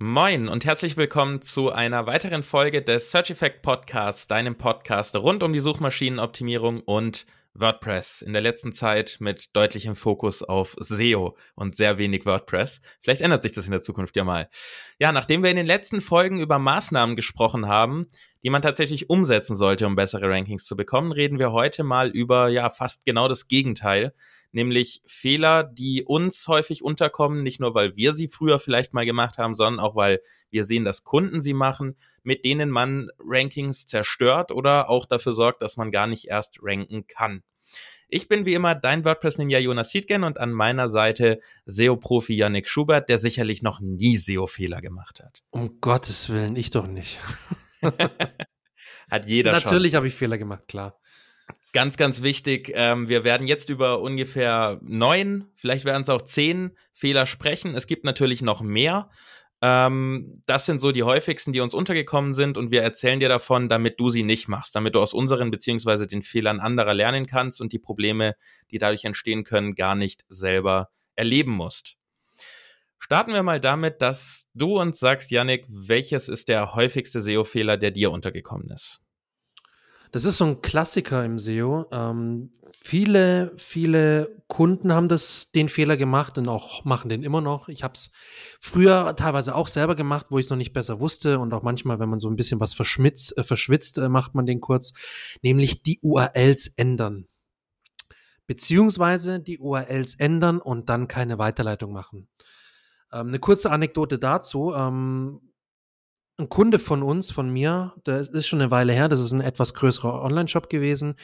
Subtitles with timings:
[0.00, 5.42] Moin und herzlich willkommen zu einer weiteren Folge des Search Effect Podcasts, deinem Podcast rund
[5.42, 8.22] um die Suchmaschinenoptimierung und WordPress.
[8.22, 12.80] In der letzten Zeit mit deutlichem Fokus auf SEO und sehr wenig WordPress.
[13.00, 14.48] Vielleicht ändert sich das in der Zukunft ja mal.
[15.00, 18.06] Ja, nachdem wir in den letzten Folgen über Maßnahmen gesprochen haben,
[18.42, 22.48] die man tatsächlich umsetzen sollte, um bessere Rankings zu bekommen, reden wir heute mal über
[22.48, 24.14] ja fast genau das Gegenteil,
[24.52, 29.38] nämlich Fehler, die uns häufig unterkommen, nicht nur weil wir sie früher vielleicht mal gemacht
[29.38, 30.20] haben, sondern auch weil
[30.50, 35.62] wir sehen, dass Kunden sie machen, mit denen man Rankings zerstört oder auch dafür sorgt,
[35.62, 37.42] dass man gar nicht erst ranken kann.
[38.10, 43.10] Ich bin wie immer dein WordPress-Ninja Jonas Siedgen und an meiner Seite SEO-Profi Yannick Schubert,
[43.10, 45.42] der sicherlich noch nie SEO-Fehler gemacht hat.
[45.50, 47.18] Um Gottes Willen, ich doch nicht.
[49.10, 49.70] Hat jeder Natürlich schon.
[49.70, 50.98] Natürlich habe ich Fehler gemacht, klar.
[51.72, 52.72] Ganz, ganz wichtig.
[52.74, 57.74] Ähm, wir werden jetzt über ungefähr neun, vielleicht werden es auch zehn Fehler sprechen.
[57.74, 59.10] Es gibt natürlich noch mehr.
[59.60, 63.68] Ähm, das sind so die häufigsten, die uns untergekommen sind und wir erzählen dir davon,
[63.68, 67.60] damit du sie nicht machst, damit du aus unseren beziehungsweise den Fehlern anderer lernen kannst
[67.60, 68.34] und die Probleme,
[68.70, 71.97] die dadurch entstehen können, gar nicht selber erleben musst.
[72.98, 77.90] Starten wir mal damit, dass du uns sagst, Yannick, welches ist der häufigste SEO-Fehler, der
[77.90, 79.00] dir untergekommen ist?
[80.10, 81.86] Das ist so ein Klassiker im SEO.
[81.92, 87.68] Ähm, viele, viele Kunden haben das, den Fehler gemacht und auch machen den immer noch.
[87.68, 88.10] Ich habe es
[88.60, 91.98] früher teilweise auch selber gemacht, wo ich es noch nicht besser wusste und auch manchmal,
[91.98, 94.94] wenn man so ein bisschen was verschmitzt, äh, verschwitzt, äh, macht man den kurz,
[95.42, 97.26] nämlich die URLs ändern.
[98.46, 102.28] Beziehungsweise die URLs ändern und dann keine Weiterleitung machen.
[103.12, 104.72] Ähm, eine kurze Anekdote dazu.
[104.74, 105.40] Ähm,
[106.38, 109.40] ein Kunde von uns, von mir, das ist schon eine Weile her, das ist ein
[109.40, 111.16] etwas größerer Online-Shop gewesen.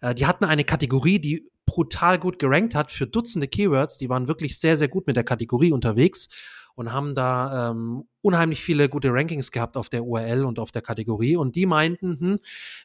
[0.00, 3.98] Äh, die hatten eine Kategorie, die brutal gut gerankt hat für Dutzende Keywords.
[3.98, 6.28] Die waren wirklich sehr, sehr gut mit der Kategorie unterwegs
[6.74, 10.82] und haben da ähm, unheimlich viele gute Rankings gehabt auf der URL und auf der
[10.82, 11.36] Kategorie.
[11.36, 12.38] Und die meinten, hm,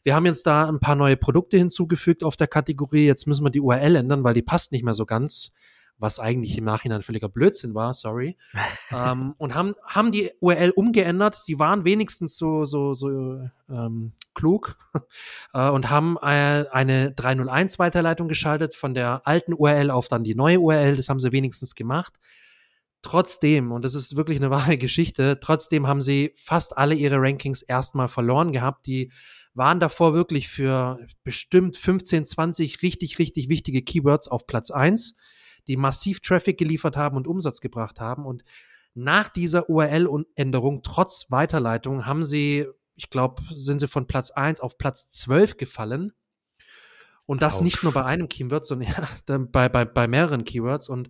[0.04, 3.52] wir haben jetzt da ein paar neue Produkte hinzugefügt auf der Kategorie, jetzt müssen wir
[3.52, 5.54] die URL ändern, weil die passt nicht mehr so ganz
[5.98, 8.38] was eigentlich im Nachhinein völliger Blödsinn war, sorry.
[8.92, 11.44] ähm, und haben, haben die URL umgeändert.
[11.48, 13.40] Die waren wenigstens so, so, so
[13.70, 14.78] ähm, klug
[15.54, 20.36] äh, und haben äh, eine 301 Weiterleitung geschaltet von der alten URL auf dann die
[20.36, 20.96] neue URL.
[20.96, 22.14] Das haben sie wenigstens gemacht.
[23.02, 27.62] Trotzdem, und das ist wirklich eine wahre Geschichte, trotzdem haben sie fast alle ihre Rankings
[27.62, 28.86] erstmal verloren gehabt.
[28.86, 29.12] Die
[29.54, 35.16] waren davor wirklich für bestimmt 15, 20 richtig, richtig wichtige Keywords auf Platz 1
[35.68, 38.26] die massiv Traffic geliefert haben und Umsatz gebracht haben.
[38.26, 38.44] Und
[38.94, 44.78] nach dieser URL-Änderung, trotz Weiterleitung, haben sie, ich glaube, sind sie von Platz 1 auf
[44.78, 46.14] Platz 12 gefallen.
[47.26, 47.62] Und das Ouch.
[47.62, 48.90] nicht nur bei einem Keyword, sondern
[49.28, 50.90] ja, bei, bei, bei mehreren Keywords.
[50.90, 51.10] Und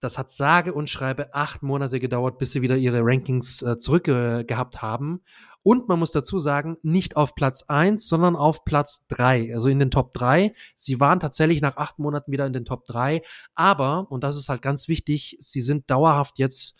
[0.00, 4.76] das hat sage und schreibe acht Monate gedauert, bis sie wieder ihre Rankings äh, zurückgehabt
[4.76, 5.22] äh, haben.
[5.62, 9.78] Und man muss dazu sagen, nicht auf Platz eins, sondern auf Platz drei, also in
[9.78, 10.54] den Top drei.
[10.76, 13.22] Sie waren tatsächlich nach acht Monaten wieder in den Top drei,
[13.54, 16.78] aber, und das ist halt ganz wichtig, sie sind dauerhaft jetzt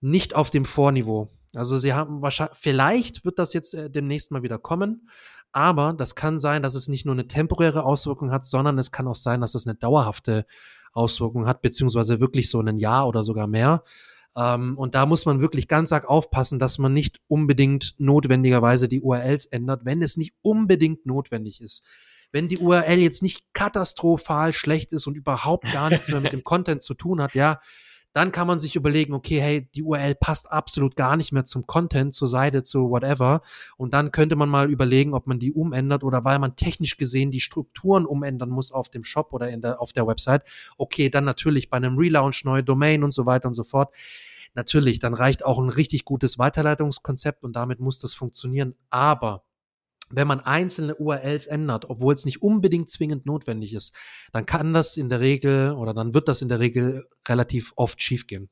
[0.00, 1.30] nicht auf dem Vorniveau.
[1.54, 5.08] Also sie haben wahrscheinlich, vielleicht wird das jetzt äh, demnächst mal wieder kommen,
[5.52, 9.06] aber das kann sein, dass es nicht nur eine temporäre Auswirkung hat, sondern es kann
[9.06, 10.46] auch sein, dass es eine dauerhafte
[10.94, 13.84] Auswirkung hat, beziehungsweise wirklich so ein Jahr oder sogar mehr.
[14.36, 19.00] Ähm, und da muss man wirklich ganz arg aufpassen, dass man nicht unbedingt notwendigerweise die
[19.00, 21.86] URLs ändert, wenn es nicht unbedingt notwendig ist.
[22.32, 26.42] Wenn die URL jetzt nicht katastrophal schlecht ist und überhaupt gar nichts mehr mit dem
[26.44, 27.60] Content zu tun hat, ja,
[28.14, 31.66] dann kann man sich überlegen, okay, hey, die URL passt absolut gar nicht mehr zum
[31.66, 33.42] Content, zur Seite, zu whatever.
[33.76, 37.32] Und dann könnte man mal überlegen, ob man die umändert oder weil man technisch gesehen
[37.32, 40.44] die Strukturen umändern muss auf dem Shop oder in der, auf der Website.
[40.78, 43.92] Okay, dann natürlich bei einem Relaunch, neue Domain und so weiter und so fort.
[44.54, 48.76] Natürlich, dann reicht auch ein richtig gutes Weiterleitungskonzept und damit muss das funktionieren.
[48.90, 49.42] Aber
[50.16, 53.94] wenn man einzelne URLs ändert, obwohl es nicht unbedingt zwingend notwendig ist,
[54.32, 58.00] dann kann das in der Regel oder dann wird das in der Regel relativ oft
[58.02, 58.50] schiefgehen.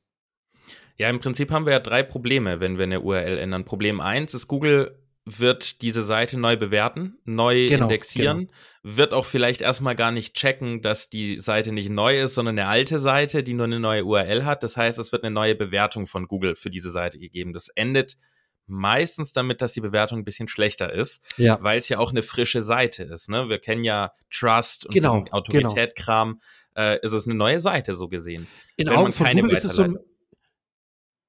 [0.97, 3.65] Ja, im Prinzip haben wir ja drei Probleme, wenn wir eine URL ändern.
[3.65, 8.97] Problem eins ist, Google wird diese Seite neu bewerten, neu genau, indexieren, genau.
[8.97, 12.67] wird auch vielleicht erstmal gar nicht checken, dass die Seite nicht neu ist, sondern eine
[12.67, 14.63] alte Seite, die nur eine neue URL hat.
[14.63, 17.53] Das heißt, es wird eine neue Bewertung von Google für diese Seite gegeben.
[17.53, 18.17] Das endet
[18.65, 21.57] meistens damit, dass die Bewertung ein bisschen schlechter ist, ja.
[21.61, 23.29] weil es ja auch eine frische Seite ist.
[23.29, 23.49] Ne?
[23.49, 26.39] Wir kennen ja Trust und genau, Autoritätkram.
[26.75, 26.89] Genau.
[26.89, 28.47] Äh, ist es eine neue Seite so gesehen.
[28.77, 29.99] In Augen von Google ist es so ein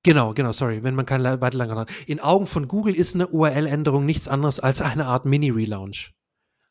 [0.05, 1.91] Genau, genau, sorry, wenn man keine Weiterleitung hat.
[2.07, 6.13] In Augen von Google ist eine URL-Änderung nichts anderes als eine Art Mini-Relaunch.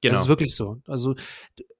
[0.01, 0.13] Genau.
[0.13, 0.81] Das ist wirklich so.
[0.85, 1.15] Also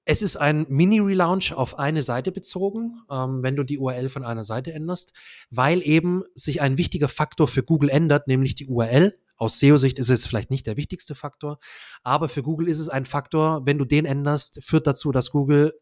[0.06, 4.44] es ist ein Mini-Relaunch auf eine Seite bezogen, ähm, wenn du die URL von einer
[4.44, 5.14] Seite änderst,
[5.50, 9.18] weil eben sich ein wichtiger Faktor für Google ändert, nämlich die URL.
[9.38, 11.60] Aus SEO-Sicht ist es vielleicht nicht der wichtigste Faktor,
[12.04, 15.74] aber für Google ist es ein Faktor, wenn du den änderst, führt dazu, dass Google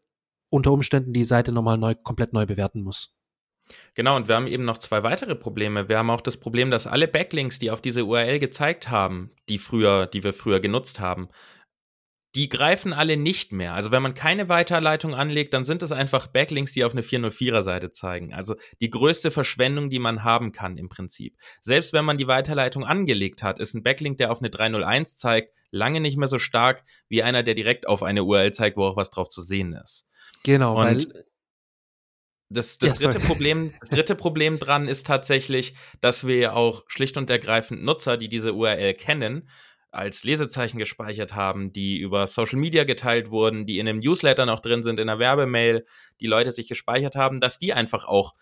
[0.48, 3.14] unter Umständen die Seite nochmal neu, komplett neu bewerten muss.
[3.94, 5.88] Genau, und wir haben eben noch zwei weitere Probleme.
[5.88, 9.58] Wir haben auch das Problem, dass alle Backlinks, die auf diese URL gezeigt haben, die
[9.58, 11.28] früher, die wir früher genutzt haben,
[12.34, 13.74] die greifen alle nicht mehr.
[13.74, 17.62] Also wenn man keine Weiterleitung anlegt, dann sind es einfach Backlinks, die auf eine 404er
[17.62, 18.32] Seite zeigen.
[18.32, 21.36] Also die größte Verschwendung, die man haben kann im Prinzip.
[21.60, 25.52] Selbst wenn man die Weiterleitung angelegt hat, ist ein Backlink, der auf eine 301 zeigt,
[25.70, 28.96] lange nicht mehr so stark wie einer, der direkt auf eine URL zeigt, wo auch
[28.96, 30.06] was drauf zu sehen ist.
[30.42, 31.24] Genau, Und weil
[32.48, 37.16] das, das, ja, dritte Problem, das dritte Problem dran ist tatsächlich, dass wir auch schlicht
[37.16, 39.48] und ergreifend Nutzer, die diese URL kennen,
[39.92, 44.60] als Lesezeichen gespeichert haben, die über Social Media geteilt wurden, die in einem Newsletter noch
[44.60, 45.84] drin sind, in einer Werbemail,
[46.20, 48.32] die Leute sich gespeichert haben, dass die einfach auch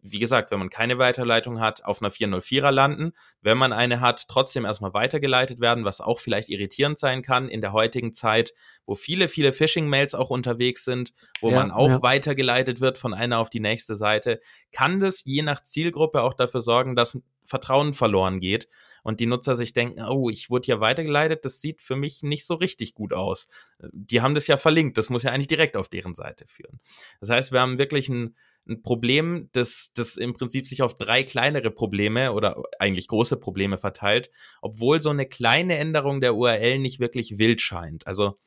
[0.00, 3.12] wie gesagt, wenn man keine Weiterleitung hat, auf einer 404er landen.
[3.40, 7.60] Wenn man eine hat, trotzdem erstmal weitergeleitet werden, was auch vielleicht irritierend sein kann in
[7.60, 8.54] der heutigen Zeit,
[8.86, 12.02] wo viele, viele Phishing-Mails auch unterwegs sind, wo ja, man auch ja.
[12.02, 14.40] weitergeleitet wird von einer auf die nächste Seite,
[14.72, 17.18] kann das je nach Zielgruppe auch dafür sorgen, dass
[17.48, 18.68] Vertrauen verloren geht
[19.02, 22.44] und die Nutzer sich denken, oh, ich wurde hier weitergeleitet, das sieht für mich nicht
[22.44, 23.48] so richtig gut aus.
[23.92, 26.78] Die haben das ja verlinkt, das muss ja eigentlich direkt auf deren Seite führen.
[27.20, 28.36] Das heißt, wir haben wirklich ein
[28.68, 33.78] ein Problem, das, das im Prinzip sich auf drei kleinere Probleme oder eigentlich große Probleme
[33.78, 34.30] verteilt,
[34.60, 38.06] obwohl so eine kleine Änderung der URL nicht wirklich wild scheint.
[38.06, 38.38] Also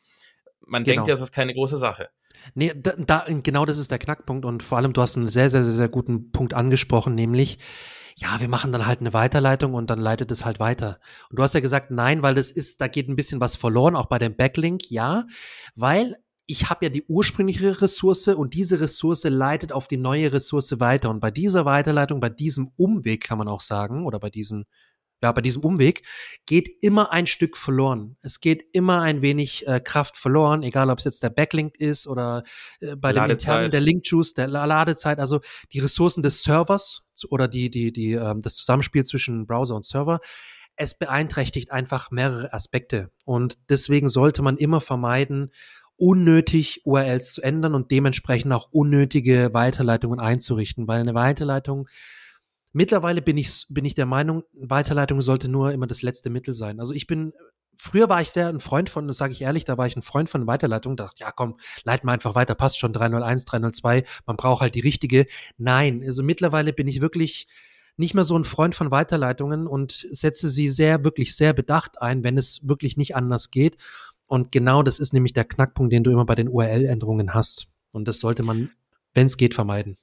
[0.66, 0.96] man genau.
[0.96, 2.10] denkt ja, es ist keine große Sache.
[2.54, 5.50] Nee, da, da, genau das ist der Knackpunkt und vor allem du hast einen sehr,
[5.50, 7.60] sehr, sehr, sehr guten Punkt angesprochen, nämlich,
[8.16, 11.00] ja, wir machen dann halt eine Weiterleitung und dann leitet es halt weiter.
[11.30, 13.96] Und du hast ja gesagt, nein, weil das ist, da geht ein bisschen was verloren,
[13.96, 15.26] auch bei dem Backlink, ja,
[15.76, 16.18] weil
[16.52, 21.10] ich habe ja die ursprüngliche Ressource und diese Ressource leitet auf die neue Ressource weiter.
[21.10, 24.66] Und bei dieser Weiterleitung, bei diesem Umweg kann man auch sagen, oder bei diesem,
[25.24, 26.04] ja, bei diesem Umweg
[26.46, 28.18] geht immer ein Stück verloren.
[28.22, 32.06] Es geht immer ein wenig äh, Kraft verloren, egal ob es jetzt der Backlink ist
[32.06, 32.44] oder
[32.82, 35.40] äh, bei dem internen der Link-Juice, der Ladezeit, also
[35.72, 40.20] die Ressourcen des Servers oder die, die, die, ähm, das Zusammenspiel zwischen Browser und Server
[40.82, 43.12] es beeinträchtigt einfach mehrere Aspekte.
[43.24, 45.52] Und deswegen sollte man immer vermeiden,
[46.02, 51.88] unnötig URLs zu ändern und dementsprechend auch unnötige Weiterleitungen einzurichten, weil eine Weiterleitung
[52.74, 56.80] Mittlerweile bin ich, bin ich der Meinung, Weiterleitung sollte nur immer das letzte Mittel sein.
[56.80, 57.34] Also ich bin,
[57.76, 60.02] früher war ich sehr ein Freund von, das sage ich ehrlich, da war ich ein
[60.02, 64.38] Freund von Weiterleitung, dachte, ja komm, leiten wir einfach weiter, passt schon 301, 302, man
[64.38, 65.28] braucht halt die richtige.
[65.58, 67.48] Nein, also mittlerweile bin ich wirklich
[67.98, 72.24] nicht mehr so ein Freund von Weiterleitungen und setze sie sehr, wirklich sehr bedacht ein,
[72.24, 73.76] wenn es wirklich nicht anders geht.
[74.32, 77.68] Und genau das ist nämlich der Knackpunkt, den du immer bei den URL-Änderungen hast.
[77.92, 78.72] Und das sollte man,
[79.14, 79.98] wenn es geht, vermeiden.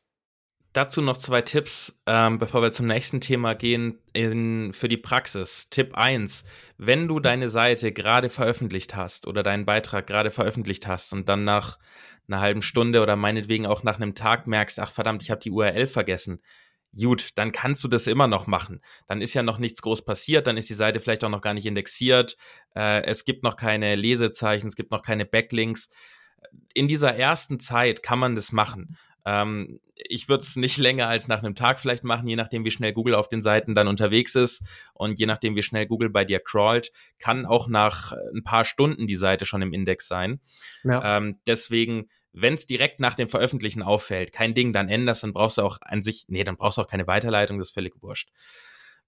[0.74, 5.70] Dazu noch zwei Tipps, ähm, bevor wir zum nächsten Thema gehen, in, für die Praxis.
[5.70, 6.44] Tipp 1.
[6.76, 11.44] Wenn du deine Seite gerade veröffentlicht hast oder deinen Beitrag gerade veröffentlicht hast und dann
[11.44, 11.78] nach
[12.28, 15.50] einer halben Stunde oder meinetwegen auch nach einem Tag merkst, ach verdammt, ich habe die
[15.50, 16.42] URL vergessen,
[16.96, 18.80] gut, dann kannst du das immer noch machen.
[19.06, 21.54] Dann ist ja noch nichts groß passiert, dann ist die Seite vielleicht auch noch gar
[21.54, 22.36] nicht indexiert,
[22.74, 25.88] äh, es gibt noch keine Lesezeichen, es gibt noch keine Backlinks.
[26.72, 28.96] In dieser ersten Zeit kann man das machen.
[29.24, 32.70] Ähm, ich würde es nicht länger als nach einem Tag vielleicht machen, je nachdem, wie
[32.70, 34.62] schnell Google auf den Seiten dann unterwegs ist
[34.94, 39.06] und je nachdem, wie schnell Google bei dir crawlt, kann auch nach ein paar Stunden
[39.06, 40.40] die Seite schon im Index sein.
[40.84, 41.18] Ja.
[41.18, 42.08] Ähm, deswegen
[42.40, 45.78] wenn es direkt nach dem Veröffentlichen auffällt, kein Ding, dann änderst, dann brauchst du auch
[45.80, 48.30] an sich, nee, dann brauchst du auch keine Weiterleitung, das ist völlig wurscht.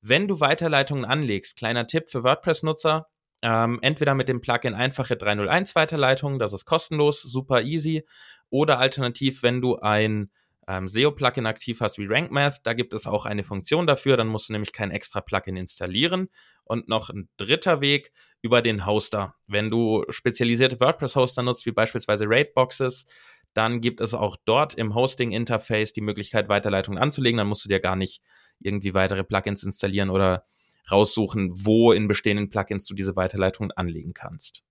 [0.01, 3.09] Wenn du Weiterleitungen anlegst, kleiner Tipp für WordPress-Nutzer,
[3.43, 8.07] ähm, entweder mit dem Plugin einfache 301 Weiterleitung, das ist kostenlos, super easy,
[8.51, 10.31] oder alternativ, wenn du ein
[10.71, 14.49] ähm, SEO-Plugin aktiv hast wie RankMath, da gibt es auch eine Funktion dafür, dann musst
[14.49, 16.29] du nämlich kein extra Plugin installieren.
[16.63, 19.35] Und noch ein dritter Weg über den Hoster.
[19.49, 23.07] Wenn du spezialisierte WordPress-Hoster nutzt, wie beispielsweise Raidboxes,
[23.53, 27.39] dann gibt es auch dort im Hosting-Interface die Möglichkeit, Weiterleitungen anzulegen.
[27.39, 28.23] Dann musst du dir gar nicht
[28.61, 30.45] irgendwie weitere Plugins installieren oder
[30.89, 34.63] raussuchen, wo in bestehenden Plugins du diese Weiterleitungen anlegen kannst.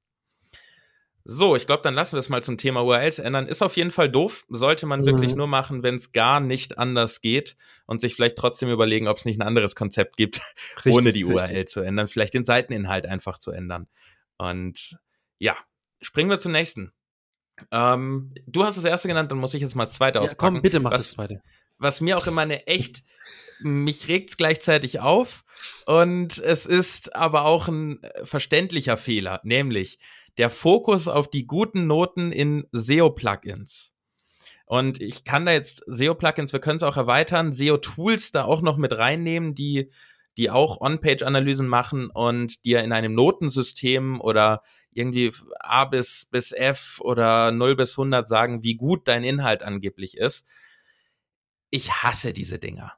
[1.26, 3.48] So, ich glaube, dann lassen wir es mal zum Thema URLs ändern.
[3.48, 4.46] Ist auf jeden Fall doof.
[4.50, 5.06] Sollte man mhm.
[5.06, 9.18] wirklich nur machen, wenn es gar nicht anders geht und sich vielleicht trotzdem überlegen, ob
[9.18, 10.42] es nicht ein anderes Konzept gibt,
[10.78, 11.42] richtig, ohne die richtig.
[11.42, 12.08] URL zu ändern.
[12.08, 13.88] Vielleicht den Seiteninhalt einfach zu ändern.
[14.38, 14.98] Und
[15.38, 15.56] ja,
[16.02, 16.94] springen wir zum nächsten.
[17.72, 20.56] Ähm, du hast das erste genannt, dann muss ich jetzt mal das zweite ja, auspacken.
[20.56, 21.42] Komm, bitte mach was, das zweite.
[21.78, 23.04] Was mir auch immer eine echt,
[23.60, 25.44] mich regt's gleichzeitig auf
[25.86, 30.00] und es ist aber auch ein verständlicher Fehler, nämlich
[30.40, 33.94] der Fokus auf die guten Noten in SEO-Plugins.
[34.66, 38.78] Und ich kann da jetzt SEO-Plugins, wir können es auch erweitern, SEO-Tools da auch noch
[38.78, 39.92] mit reinnehmen, die,
[40.38, 47.00] die auch On-Page-Analysen machen und dir in einem Notensystem oder irgendwie A bis, bis F
[47.02, 50.48] oder 0 bis 100 sagen, wie gut dein Inhalt angeblich ist.
[51.70, 52.94] Ich hasse diese Dinger.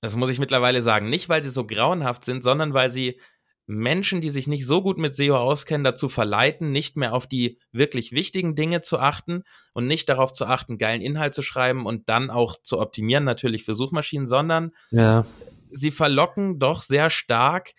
[0.00, 1.08] Das muss ich mittlerweile sagen.
[1.08, 3.18] Nicht, weil sie so grauenhaft sind, sondern weil sie
[3.66, 7.58] Menschen, die sich nicht so gut mit SEO auskennen, dazu verleiten, nicht mehr auf die
[7.72, 9.42] wirklich wichtigen Dinge zu achten
[9.72, 13.64] und nicht darauf zu achten, geilen Inhalt zu schreiben und dann auch zu optimieren, natürlich
[13.64, 15.26] für Suchmaschinen, sondern ja.
[15.70, 17.72] sie verlocken doch sehr stark.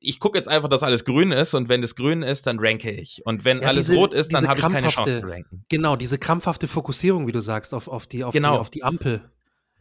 [0.00, 2.90] Ich gucke jetzt einfach, dass alles grün ist und wenn es grün ist, dann ranke
[2.90, 3.22] ich.
[3.24, 5.64] Und wenn ja, alles diese, rot ist, dann habe ich keine Chance zu ranken.
[5.68, 8.54] Genau, diese krampfhafte Fokussierung, wie du sagst, auf, auf, die, auf, genau.
[8.54, 9.30] die, auf die Ampel.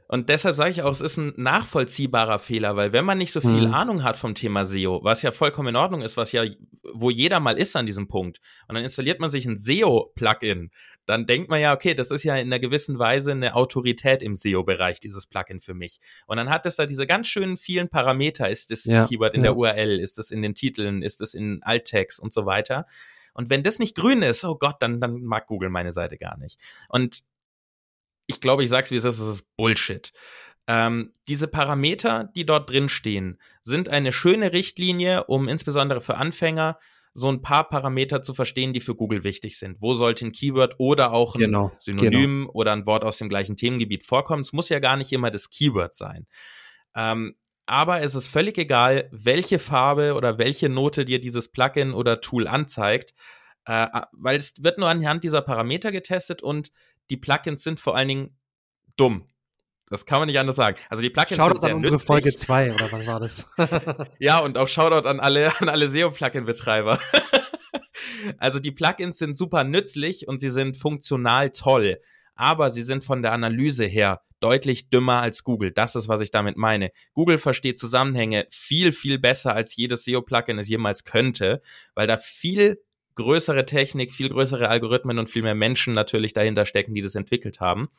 [0.10, 3.42] Und deshalb sage ich auch, es ist ein nachvollziehbarer Fehler, weil wenn man nicht so
[3.42, 3.74] viel mhm.
[3.74, 6.46] Ahnung hat vom Thema SEO, was ja vollkommen in Ordnung ist, was ja,
[6.94, 10.72] wo jeder mal ist an diesem Punkt, und dann installiert man sich ein SEO-Plugin,
[11.06, 14.36] dann denkt man ja, okay, das ist ja in einer gewissen Weise eine Autorität im
[14.36, 16.00] SEO-Bereich, dieses Plugin für mich.
[16.26, 18.50] Und dann hat es da diese ganz schönen vielen Parameter.
[18.50, 19.52] Ist das ja, Keyword in ja.
[19.52, 20.00] der URL?
[20.00, 21.02] Ist das in den Titeln?
[21.02, 22.86] Ist das in Alttext und so weiter?
[23.34, 26.38] Und wenn das nicht grün ist, oh Gott, dann, dann mag Google meine Seite gar
[26.38, 26.60] nicht.
[26.90, 27.24] Und
[28.28, 30.14] ich glaube, ich sag's wie es ist, es ist Bullshit.
[30.68, 36.78] Ähm, diese Parameter, die dort drin stehen, sind eine schöne Richtlinie, um insbesondere für Anfänger
[37.14, 39.78] so ein paar Parameter zu verstehen, die für Google wichtig sind.
[39.82, 42.52] Wo sollte ein Keyword oder auch ein genau, Synonym genau.
[42.52, 44.42] oder ein Wort aus dem gleichen Themengebiet vorkommen?
[44.42, 46.28] Es muss ja gar nicht immer das Keyword sein.
[46.96, 52.22] Ähm, aber es ist völlig egal, welche Farbe oder welche Note dir dieses Plugin oder
[52.22, 53.14] Tool anzeigt,
[53.66, 56.72] äh, weil es wird nur anhand dieser Parameter getestet und
[57.10, 58.38] die Plugins sind vor allen Dingen
[58.98, 59.28] dumm.
[59.90, 60.78] Das kann man nicht anders sagen.
[60.90, 62.08] Also die Plugins Shoutout sind sehr an unsere nützlich.
[62.08, 63.48] Folge 2 oder was war das?
[64.20, 67.00] ja, und auch Shoutout an alle, an alle SEO-Plugin-Betreiber.
[68.38, 72.02] also die Plugins sind super nützlich und sie sind funktional toll.
[72.36, 75.72] Aber sie sind von der Analyse her deutlich dümmer als Google.
[75.72, 76.92] Das ist, was ich damit meine.
[77.14, 81.62] Google versteht Zusammenhänge viel, viel besser, als jedes SEO-Plugin es jemals könnte,
[81.96, 82.80] weil da viel
[83.18, 87.60] größere Technik, viel größere Algorithmen und viel mehr Menschen natürlich dahinter stecken, die das entwickelt
[87.60, 87.90] haben.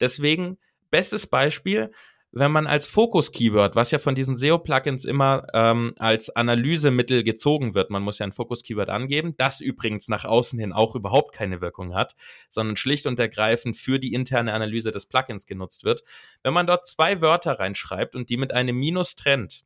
[0.00, 0.58] Deswegen,
[0.90, 1.90] bestes Beispiel,
[2.32, 7.88] wenn man als Fokus-Keyword, was ja von diesen SEO-Plugins immer ähm, als Analysemittel gezogen wird,
[7.88, 11.94] man muss ja ein Fokus-Keyword angeben, das übrigens nach außen hin auch überhaupt keine Wirkung
[11.94, 12.14] hat,
[12.50, 16.02] sondern schlicht und ergreifend für die interne Analyse des Plugins genutzt wird.
[16.42, 19.64] Wenn man dort zwei Wörter reinschreibt und die mit einem Minus trennt,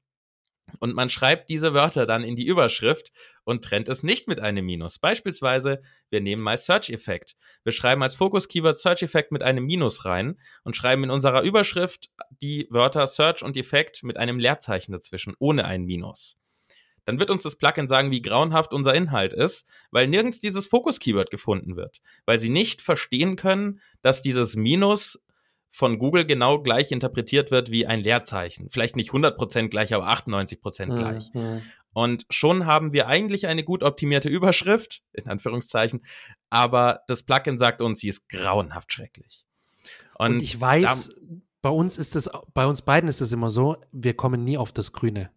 [0.79, 3.13] und man schreibt diese Wörter dann in die Überschrift
[3.45, 4.99] und trennt es nicht mit einem Minus.
[4.99, 7.37] Beispielsweise, wir nehmen mal Search Effect.
[7.65, 12.11] Wir schreiben als Fokus-Keyword Search Effect mit einem Minus rein und schreiben in unserer Überschrift
[12.43, 16.39] die Wörter Search und Effect mit einem Leerzeichen dazwischen, ohne ein Minus.
[17.05, 21.31] Dann wird uns das Plugin sagen, wie grauenhaft unser Inhalt ist, weil nirgends dieses Fokus-Keyword
[21.31, 22.01] gefunden wird.
[22.27, 25.19] Weil sie nicht verstehen können, dass dieses Minus
[25.71, 28.69] von Google genau gleich interpretiert wird wie ein Leerzeichen.
[28.71, 31.33] Vielleicht nicht 100% gleich, aber 98% mhm, gleich.
[31.33, 31.63] Mhm.
[31.93, 36.03] Und schon haben wir eigentlich eine gut optimierte Überschrift, in Anführungszeichen,
[36.51, 39.45] aber das Plugin sagt uns, sie ist grauenhaft schrecklich.
[40.19, 41.11] Und, Und ich weiß,
[41.63, 44.73] bei uns ist es, bei uns beiden ist es immer so, wir kommen nie auf
[44.73, 45.31] das Grüne.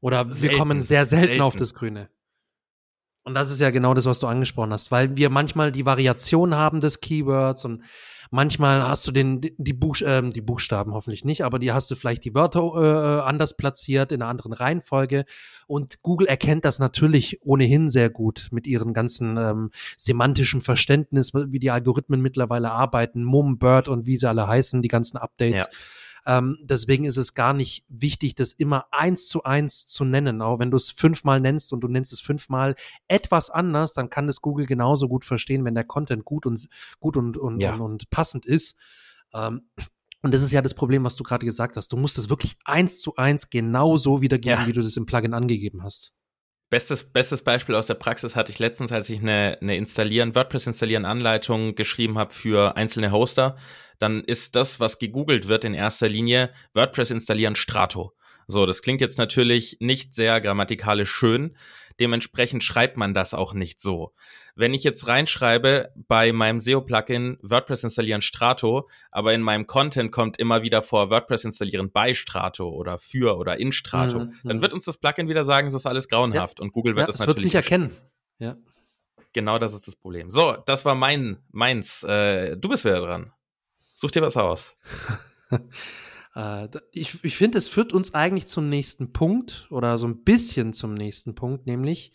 [0.00, 2.10] Oder selten, wir kommen sehr selten, selten auf das Grüne.
[3.22, 6.54] Und das ist ja genau das, was du angesprochen hast, weil wir manchmal die Variation
[6.54, 7.82] haben des Keywords und
[8.30, 11.96] Manchmal hast du den, die, Buch, äh, die Buchstaben hoffentlich nicht, aber die hast du
[11.96, 15.24] vielleicht die Wörter äh, anders platziert, in einer anderen Reihenfolge.
[15.66, 21.58] Und Google erkennt das natürlich ohnehin sehr gut mit ihren ganzen ähm, semantischen Verständnis, wie
[21.58, 25.62] die Algorithmen mittlerweile arbeiten, Mum, Bird und wie sie alle heißen, die ganzen Updates.
[25.62, 25.78] Ja.
[26.26, 30.42] Ähm, deswegen ist es gar nicht wichtig, das immer eins zu eins zu nennen.
[30.42, 32.74] Auch wenn du es fünfmal nennst und du nennst es fünfmal
[33.08, 36.68] etwas anders, dann kann das Google genauso gut verstehen, wenn der Content gut und
[37.00, 37.74] gut und, und, ja.
[37.74, 38.76] und, und passend ist.
[39.34, 39.62] Ähm,
[40.22, 41.92] und das ist ja das Problem, was du gerade gesagt hast.
[41.92, 44.66] Du musst es wirklich eins zu eins genauso wiedergeben, ja.
[44.66, 46.14] wie du das im Plugin angegeben hast.
[46.70, 50.66] Bestes, bestes Beispiel aus der Praxis hatte ich letztens, als ich eine, eine installieren, WordPress
[50.66, 53.56] installieren Anleitung geschrieben habe für einzelne Hoster.
[53.98, 58.12] Dann ist das, was gegoogelt wird in erster Linie, WordPress installieren Strato.
[58.46, 61.56] So, das klingt jetzt natürlich nicht sehr grammatikalisch schön.
[62.00, 64.12] Dementsprechend schreibt man das auch nicht so.
[64.56, 70.38] Wenn ich jetzt reinschreibe bei meinem SEO-Plugin WordPress installieren Strato, aber in meinem Content kommt
[70.38, 74.34] immer wieder vor WordPress installieren bei Strato oder für oder in Strato, mhm.
[74.42, 74.62] dann mhm.
[74.62, 76.64] wird uns das Plugin wieder sagen, es ist alles grauenhaft ja.
[76.64, 77.96] und Google wird ja, das natürlich nicht erkennen.
[78.38, 78.56] Ja.
[79.32, 80.30] Genau das ist das Problem.
[80.30, 82.04] So, das war mein meins.
[82.04, 83.32] Äh, du bist wieder dran.
[83.94, 84.76] Such dir was aus.
[86.34, 90.72] Äh, ich ich finde, es führt uns eigentlich zum nächsten Punkt oder so ein bisschen
[90.72, 92.12] zum nächsten Punkt, nämlich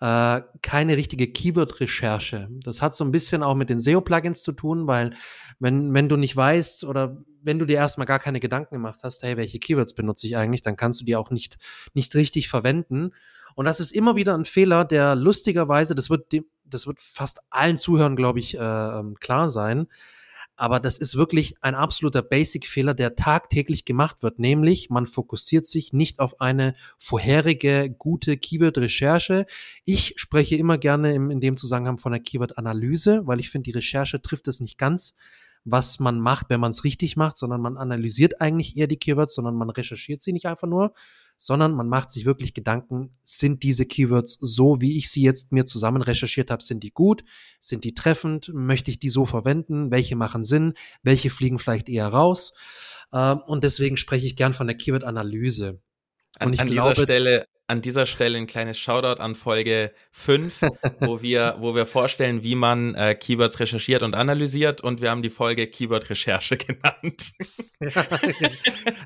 [0.00, 2.48] äh, keine richtige Keyword-Recherche.
[2.64, 5.14] Das hat so ein bisschen auch mit den SEO-Plugins zu tun, weil
[5.58, 9.22] wenn, wenn du nicht weißt oder wenn du dir erstmal gar keine Gedanken gemacht hast,
[9.22, 11.58] hey, welche Keywords benutze ich eigentlich, dann kannst du die auch nicht,
[11.94, 13.12] nicht richtig verwenden.
[13.54, 17.40] Und das ist immer wieder ein Fehler, der lustigerweise, das wird, dem, das wird fast
[17.50, 19.86] allen Zuhörern, glaube ich, äh, ähm, klar sein,
[20.60, 24.38] aber das ist wirklich ein absoluter Basic-Fehler, der tagtäglich gemacht wird.
[24.38, 29.46] Nämlich, man fokussiert sich nicht auf eine vorherige gute Keyword-Recherche.
[29.86, 33.76] Ich spreche immer gerne im, in dem Zusammenhang von der Keyword-Analyse, weil ich finde, die
[33.78, 35.16] Recherche trifft es nicht ganz
[35.66, 39.34] was man macht, wenn man es richtig macht, sondern man analysiert eigentlich eher die Keywords,
[39.34, 40.94] sondern man recherchiert sie nicht einfach nur,
[41.42, 45.64] sondern man macht sich wirklich Gedanken, sind diese Keywords so, wie ich sie jetzt mir
[45.64, 47.24] zusammen recherchiert habe, sind die gut,
[47.60, 52.08] sind die treffend, möchte ich die so verwenden, welche machen Sinn, welche fliegen vielleicht eher
[52.08, 52.52] raus.
[53.10, 55.80] Ähm, und deswegen spreche ich gern von der Keyword-Analyse.
[56.38, 60.62] An, an glaube, dieser Stelle an dieser Stelle ein kleines Shoutout an Folge 5,
[61.00, 65.22] wo wir, wo wir vorstellen, wie man äh, Keywords recherchiert und analysiert und wir haben
[65.22, 67.32] die Folge Keyword-Recherche genannt.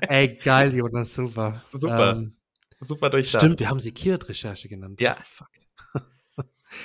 [0.09, 1.63] Ey, geil, Jonas, super.
[1.71, 2.13] Super.
[2.13, 2.35] Ähm,
[2.79, 3.43] super durchdacht.
[3.43, 4.99] Stimmt, wir haben sie Keyword-Recherche genannt.
[4.99, 5.15] Ja.
[5.19, 5.47] Oh, fuck.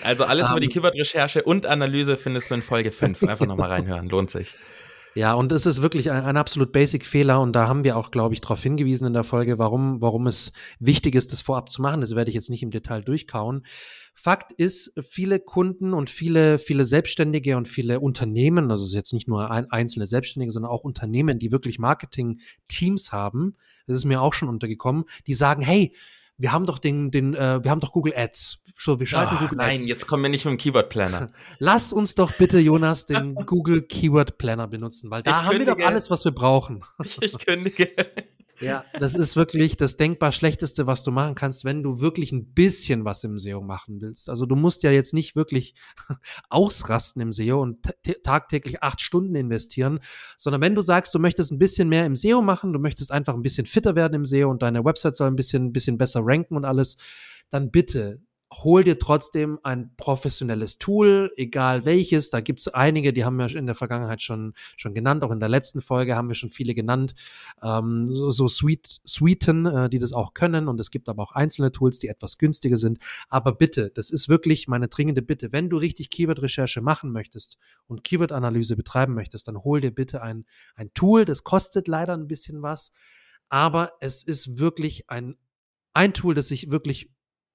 [0.04, 0.72] Also alles um, über die ähm.
[0.72, 3.24] Keyword-Recherche und Analyse findest du in Folge 5.
[3.24, 4.54] Einfach nochmal reinhören, lohnt sich.
[5.14, 8.10] Ja, und es ist wirklich ein, ein absolut basic Fehler und da haben wir auch,
[8.10, 11.82] glaube ich, darauf hingewiesen in der Folge, warum, warum es wichtig ist, das vorab zu
[11.82, 12.00] machen.
[12.00, 13.66] Das werde ich jetzt nicht im Detail durchkauen.
[14.14, 19.12] Fakt ist, viele Kunden und viele, viele Selbstständige und viele Unternehmen, also es ist jetzt
[19.12, 24.20] nicht nur ein, einzelne Selbstständige, sondern auch Unternehmen, die wirklich Marketing-Teams haben, das ist mir
[24.20, 25.94] auch schon untergekommen, die sagen, hey,
[26.40, 28.62] wir haben doch den, den, äh, wir haben doch Google Ads.
[28.78, 29.80] So, wir schalten oh, Google nein, Ads.
[29.80, 31.26] Nein, jetzt kommen wir nicht mit dem Keyword Planner.
[31.58, 35.72] Lass uns doch bitte, Jonas, den Google Keyword Planner benutzen, weil da ich haben kündige.
[35.72, 36.82] wir doch alles, was wir brauchen.
[37.04, 37.90] Ich, ich kündige.
[38.60, 42.52] Ja, das ist wirklich das denkbar schlechteste, was du machen kannst, wenn du wirklich ein
[42.52, 44.28] bisschen was im SEO machen willst.
[44.28, 45.74] Also du musst ja jetzt nicht wirklich
[46.50, 47.78] ausrasten im SEO und
[48.22, 50.00] tagtäglich acht Stunden investieren,
[50.36, 53.34] sondern wenn du sagst, du möchtest ein bisschen mehr im SEO machen, du möchtest einfach
[53.34, 56.20] ein bisschen fitter werden im SEO und deine Website soll ein bisschen, ein bisschen besser
[56.22, 56.98] ranken und alles,
[57.50, 58.20] dann bitte
[58.52, 62.30] hol dir trotzdem ein professionelles Tool, egal welches.
[62.30, 65.22] Da gibt es einige, die haben wir in der Vergangenheit schon, schon genannt.
[65.22, 67.14] Auch in der letzten Folge haben wir schon viele genannt.
[67.62, 70.66] Ähm, so so Suite, Suiten, äh, die das auch können.
[70.66, 72.98] Und es gibt aber auch einzelne Tools, die etwas günstiger sind.
[73.28, 75.52] Aber bitte, das ist wirklich meine dringende Bitte.
[75.52, 80.44] Wenn du richtig Keyword-Recherche machen möchtest und Keyword-Analyse betreiben möchtest, dann hol dir bitte ein,
[80.74, 81.24] ein Tool.
[81.24, 82.92] Das kostet leider ein bisschen was.
[83.48, 85.36] Aber es ist wirklich ein,
[85.92, 87.10] ein Tool, das sich wirklich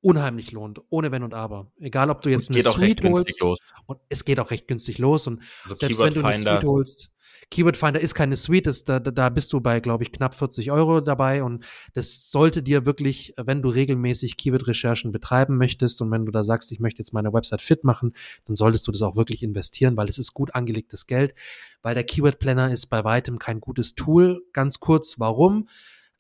[0.06, 1.72] unheimlich lohnt, ohne Wenn und Aber.
[1.80, 3.40] Egal, ob du jetzt eine Suite holst.
[3.42, 3.60] Los.
[3.88, 5.26] Und es geht auch recht günstig los.
[5.26, 7.10] Und also selbst wenn du eine Suite holst,
[7.52, 10.72] Keyword Finder ist keine Suite, ist, da, da bist du bei, glaube ich, knapp 40
[10.72, 11.44] Euro dabei.
[11.44, 16.44] Und das sollte dir wirklich, wenn du regelmäßig Keyword-Recherchen betreiben möchtest und wenn du da
[16.44, 18.14] sagst, ich möchte jetzt meine Website fit machen,
[18.46, 21.34] dann solltest du das auch wirklich investieren, weil es ist gut angelegtes Geld.
[21.82, 24.44] Weil der Keyword Planner ist bei weitem kein gutes Tool.
[24.54, 25.68] Ganz kurz, warum?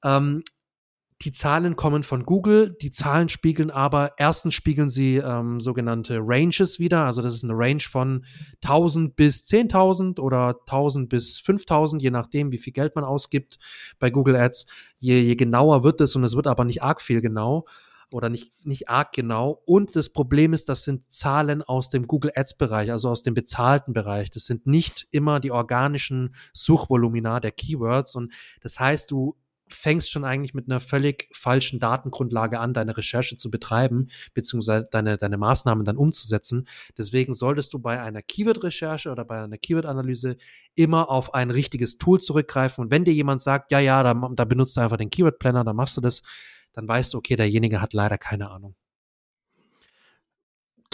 [0.03, 0.43] Ähm,
[1.21, 2.75] die Zahlen kommen von Google.
[2.82, 7.06] Die Zahlen spiegeln aber, erstens spiegeln sie ähm, sogenannte Ranges wieder.
[7.06, 8.25] Also das ist eine Range von
[8.63, 13.60] 1000 bis 10.000 oder 1000 bis 5000, je nachdem, wie viel Geld man ausgibt
[13.97, 14.67] bei Google Ads.
[14.99, 17.65] Je, je genauer wird es und es wird aber nicht arg viel genau
[18.12, 19.62] oder nicht, nicht arg genau.
[19.65, 23.34] Und das Problem ist, das sind Zahlen aus dem Google Ads Bereich, also aus dem
[23.34, 24.30] bezahlten Bereich.
[24.30, 28.15] Das sind nicht immer die organischen Suchvolumina der Keywords.
[28.15, 29.36] Und das heißt, du
[29.75, 35.17] fängst schon eigentlich mit einer völlig falschen Datengrundlage an, deine Recherche zu betreiben, beziehungsweise deine,
[35.17, 36.67] deine Maßnahmen dann umzusetzen.
[36.97, 40.38] Deswegen solltest du bei einer Keyword-Recherche oder bei einer Keyword-Analyse
[40.75, 42.83] immer auf ein richtiges Tool zurückgreifen.
[42.83, 45.75] Und wenn dir jemand sagt, ja, ja, da, da benutzt du einfach den Keyword-Planner, dann
[45.75, 46.23] machst du das,
[46.73, 48.75] dann weißt du, okay, derjenige hat leider keine Ahnung.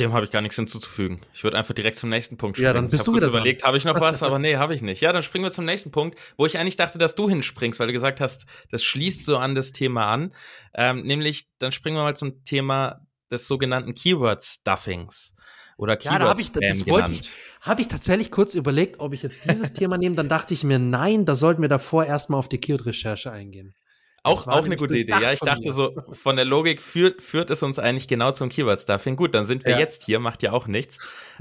[0.02, 1.22] Dem habe ich gar nichts hinzuzufügen.
[1.34, 2.68] Ich würde einfach direkt zum nächsten Punkt springen.
[2.68, 4.82] Ja, dann bist ich du kurz überlegt, habe ich noch was, aber nee, habe ich
[4.82, 5.02] nicht.
[5.02, 7.88] Ja, dann springen wir zum nächsten Punkt, wo ich eigentlich dachte, dass du hinspringst, weil
[7.88, 10.34] du gesagt hast, das schließt so an das Thema an.
[10.74, 15.36] Ähm, nämlich, dann springen wir mal zum Thema des sogenannten Keyword-Stuffings
[15.78, 19.14] oder Keyword ja, da habe ich, das wollte ich, habe ich tatsächlich kurz überlegt, ob
[19.14, 20.16] ich jetzt dieses Thema nehme.
[20.16, 23.74] Dann dachte ich mir, nein, da sollten wir davor erstmal auf die Keyword-Recherche eingehen.
[24.24, 25.14] Auch, auch eine gute Idee.
[25.20, 29.16] Ja, ich dachte so, von der Logik führt, führt es uns eigentlich genau zum Keyword-Stuffing.
[29.16, 29.80] Gut, dann sind wir ja.
[29.80, 31.00] jetzt hier, macht ja auch nichts.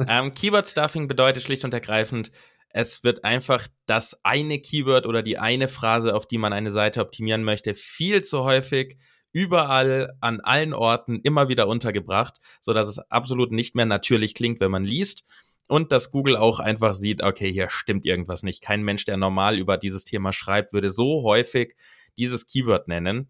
[0.09, 2.31] ähm, Keyword-Stuffing bedeutet schlicht und ergreifend,
[2.71, 7.01] es wird einfach das eine Keyword oder die eine Phrase, auf die man eine Seite
[7.01, 8.97] optimieren möchte, viel zu häufig
[9.33, 14.61] überall an allen Orten immer wieder untergebracht, so dass es absolut nicht mehr natürlich klingt,
[14.61, 15.25] wenn man liest
[15.67, 18.61] und dass Google auch einfach sieht, okay, hier stimmt irgendwas nicht.
[18.63, 21.77] Kein Mensch, der normal über dieses Thema schreibt, würde so häufig
[22.17, 23.29] dieses Keyword nennen.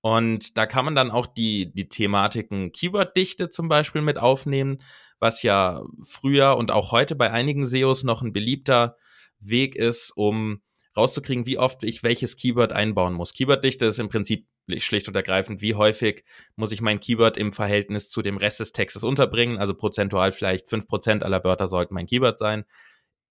[0.00, 4.78] Und da kann man dann auch die, die Thematiken Keyword-Dichte zum Beispiel mit aufnehmen,
[5.18, 8.96] was ja früher und auch heute bei einigen SEOs noch ein beliebter
[9.40, 10.60] Weg ist, um
[10.96, 13.32] rauszukriegen, wie oft ich welches Keyword einbauen muss.
[13.32, 14.46] Keyworddichte ist im Prinzip
[14.78, 16.24] schlicht und ergreifend, wie häufig
[16.56, 19.58] muss ich mein Keyword im Verhältnis zu dem Rest des Textes unterbringen.
[19.58, 22.64] Also prozentual vielleicht fünf Prozent aller Wörter sollten mein Keyword sein.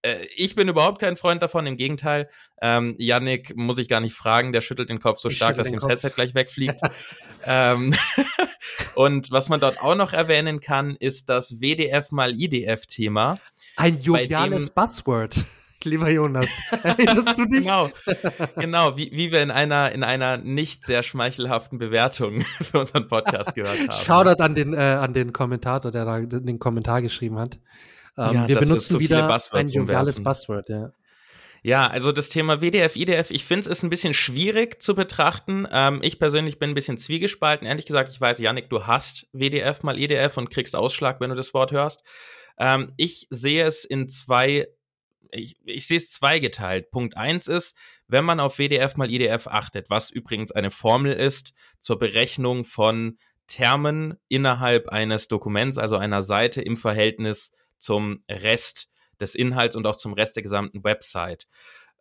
[0.06, 2.28] Äh, ich bin überhaupt kein Freund davon, im Gegenteil.
[2.62, 5.68] Ähm, Yannick muss ich gar nicht fragen, der schüttelt den Kopf so ich stark, dass
[5.70, 6.80] ihm das Headset gleich wegfliegt.
[7.44, 7.94] ähm,
[8.94, 13.38] und was man dort auch noch erwähnen kann, ist das WDF mal IDF-Thema.
[13.76, 15.44] Ein joviales Buzzword
[15.84, 16.48] lieber Jonas.
[16.82, 17.60] Erinnerst du dich?
[17.60, 17.90] Genau,
[18.56, 23.54] genau wie, wie wir in einer, in einer nicht sehr schmeichelhaften Bewertung für unseren Podcast
[23.54, 24.04] gehört haben.
[24.04, 27.58] Shoutout an den, äh, an den Kommentator, der da den Kommentar geschrieben hat.
[28.16, 30.92] Ähm, ja, wir benutzen so wieder ein joviales Buzzword, ja.
[31.62, 35.66] Ja, also das Thema WDF, IDF, ich finde es ist ein bisschen schwierig zu betrachten.
[35.70, 37.66] Ähm, ich persönlich bin ein bisschen zwiegespalten.
[37.66, 41.34] Ehrlich gesagt, ich weiß, Janik, du hast WDF mal IDF und kriegst Ausschlag, wenn du
[41.34, 42.04] das Wort hörst.
[42.56, 44.68] Ähm, ich sehe es in zwei
[45.32, 46.90] ich, ich sehe es zweigeteilt.
[46.92, 47.76] Punkt eins ist,
[48.06, 53.18] wenn man auf WDF mal IDF achtet, was übrigens eine Formel ist zur Berechnung von
[53.48, 58.88] Termen innerhalb eines Dokuments, also einer Seite im Verhältnis zum Rest
[59.20, 61.46] des Inhalts und auch zum Rest der gesamten Website.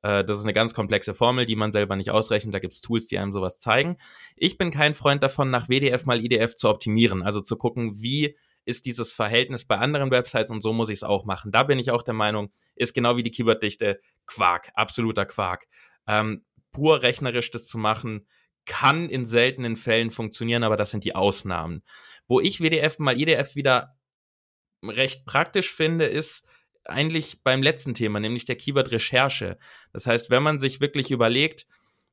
[0.01, 2.53] Äh, das ist eine ganz komplexe Formel, die man selber nicht ausrechnet.
[2.53, 3.97] Da gibt es Tools, die einem sowas zeigen.
[4.35, 8.37] Ich bin kein Freund davon, nach WDF mal IDF zu optimieren, also zu gucken, wie
[8.65, 11.51] ist dieses Verhältnis bei anderen Websites und so muss ich es auch machen.
[11.51, 15.67] Da bin ich auch der Meinung, ist genau wie die Keyworddichte Quark, absoluter Quark.
[16.07, 18.27] Ähm, pur rechnerisch das zu machen,
[18.65, 21.83] kann in seltenen Fällen funktionieren, aber das sind die Ausnahmen.
[22.27, 23.95] Wo ich WDF mal IDF wieder
[24.89, 26.45] recht praktisch finde, ist
[26.85, 29.57] eigentlich beim letzten Thema, nämlich der Keyword-Recherche.
[29.91, 31.65] Das heißt, wenn man sich wirklich überlegt,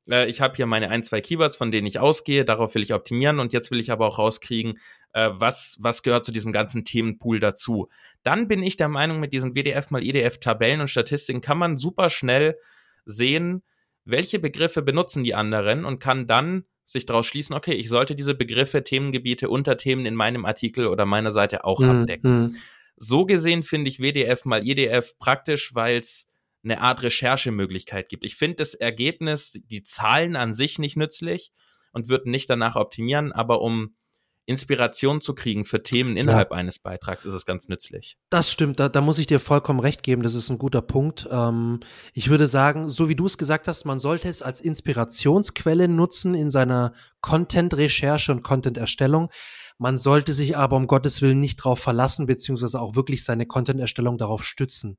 [0.08, 2.94] äh, ich habe hier meine ein, zwei Keywords, von denen ich ausgehe, darauf will ich
[2.94, 4.78] optimieren und jetzt will ich aber auch rauskriegen,
[5.12, 7.88] äh, was, was gehört zu diesem ganzen Themenpool dazu.
[8.22, 12.11] Dann bin ich der Meinung, mit diesen WDF mal IDF-Tabellen und Statistiken kann man super
[12.11, 12.56] schnell
[13.04, 13.62] sehen,
[14.04, 18.35] welche Begriffe benutzen die anderen und kann dann sich daraus schließen, okay, ich sollte diese
[18.35, 21.90] Begriffe, Themengebiete, Unterthemen in meinem Artikel oder meiner Seite auch mhm.
[21.90, 22.57] abdecken.
[22.97, 26.29] So gesehen finde ich WDF mal IDF praktisch, weil es
[26.64, 28.25] eine Art Recherchemöglichkeit gibt.
[28.25, 31.53] Ich finde das Ergebnis, die Zahlen an sich nicht nützlich
[31.92, 33.97] und würde nicht danach optimieren, aber um
[34.46, 36.57] Inspiration zu kriegen für Themen innerhalb ja.
[36.57, 38.16] eines Beitrags ist es ganz nützlich.
[38.31, 41.28] Das stimmt, da, da, muss ich dir vollkommen recht geben, das ist ein guter Punkt.
[41.31, 41.81] Ähm,
[42.12, 46.35] ich würde sagen, so wie du es gesagt hast, man sollte es als Inspirationsquelle nutzen
[46.35, 49.31] in seiner Content-Recherche und Content-Erstellung.
[49.78, 54.18] Man sollte sich aber um Gottes Willen nicht darauf verlassen, beziehungsweise auch wirklich seine Content-Erstellung
[54.18, 54.98] darauf stützen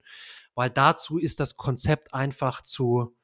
[0.56, 3.16] weil dazu ist das Konzept einfach zu,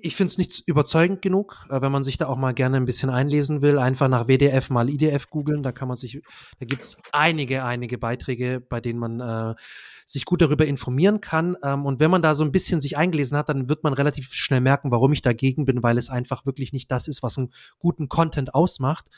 [0.00, 2.84] ich finde es nicht überzeugend genug, äh, wenn man sich da auch mal gerne ein
[2.84, 6.20] bisschen einlesen will, einfach nach WDF mal IDF googeln, da kann man sich,
[6.58, 9.54] da gibt es einige, einige Beiträge, bei denen man äh,
[10.04, 11.56] sich gut darüber informieren kann.
[11.62, 14.32] Ähm, und wenn man da so ein bisschen sich eingelesen hat, dann wird man relativ
[14.32, 17.52] schnell merken, warum ich dagegen bin, weil es einfach wirklich nicht das ist, was einen
[17.78, 19.08] guten Content ausmacht.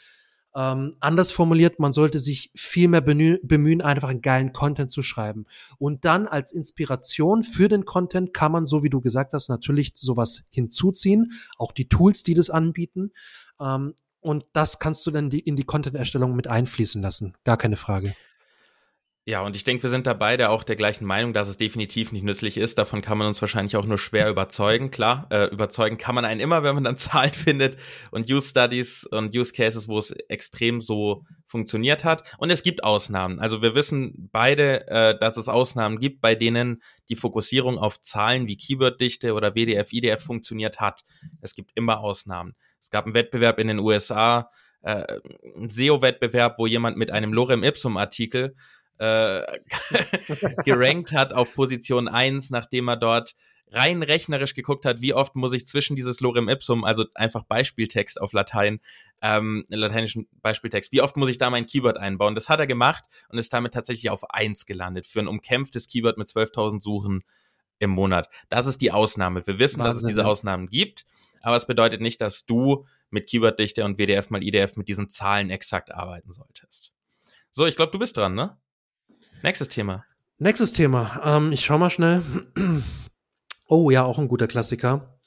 [0.56, 5.46] Ähm, anders formuliert, man sollte sich viel mehr bemühen, einfach einen geilen Content zu schreiben.
[5.78, 9.92] Und dann als Inspiration für den Content kann man, so wie du gesagt hast, natürlich
[9.96, 13.12] sowas hinzuziehen, auch die Tools, die das anbieten.
[13.60, 17.34] Ähm, und das kannst du dann die, in die Content-Erstellung mit einfließen lassen.
[17.44, 18.14] Gar keine Frage.
[19.26, 22.12] Ja, und ich denke, wir sind da beide auch der gleichen Meinung, dass es definitiv
[22.12, 22.76] nicht nützlich ist.
[22.76, 24.90] Davon kann man uns wahrscheinlich auch nur schwer überzeugen.
[24.90, 27.78] Klar, äh, überzeugen kann man einen immer, wenn man dann Zahlen findet
[28.10, 32.34] und Use Studies und Use Cases, wo es extrem so funktioniert hat.
[32.36, 33.40] Und es gibt Ausnahmen.
[33.40, 38.46] Also wir wissen beide, äh, dass es Ausnahmen gibt, bei denen die Fokussierung auf Zahlen
[38.46, 41.00] wie Keyworddichte oder WDF, IDF funktioniert hat.
[41.40, 42.56] Es gibt immer Ausnahmen.
[42.78, 44.50] Es gab einen Wettbewerb in den USA,
[44.82, 45.18] äh,
[45.56, 48.54] einen SEO-Wettbewerb, wo jemand mit einem Lorem Ipsum-Artikel
[48.98, 49.42] äh,
[50.64, 53.34] gerankt hat auf Position 1, nachdem er dort
[53.74, 58.20] rein rechnerisch geguckt hat, wie oft muss ich zwischen dieses Lorem Ipsum, also einfach Beispieltext
[58.20, 58.80] auf Latein,
[59.20, 62.34] ähm, lateinischen Beispieltext, wie oft muss ich da mein Keyword einbauen?
[62.34, 66.18] Das hat er gemacht und ist damit tatsächlich auf 1 gelandet für ein umkämpftes Keyword
[66.18, 67.24] mit 12.000 Suchen
[67.78, 68.28] im Monat.
[68.48, 69.46] Das ist die Ausnahme.
[69.46, 71.04] Wir wissen, Wahnsinn, dass es diese Ausnahmen gibt,
[71.42, 75.50] aber es bedeutet nicht, dass du mit Keyworddichte und WDF mal IDF mit diesen Zahlen
[75.50, 76.92] exakt arbeiten solltest.
[77.50, 78.56] So, ich glaube, du bist dran, ne?
[79.44, 80.06] Nächstes Thema.
[80.38, 81.20] Nächstes Thema.
[81.22, 82.22] Ähm, ich schau mal schnell.
[83.66, 85.18] Oh ja, auch ein guter Klassiker.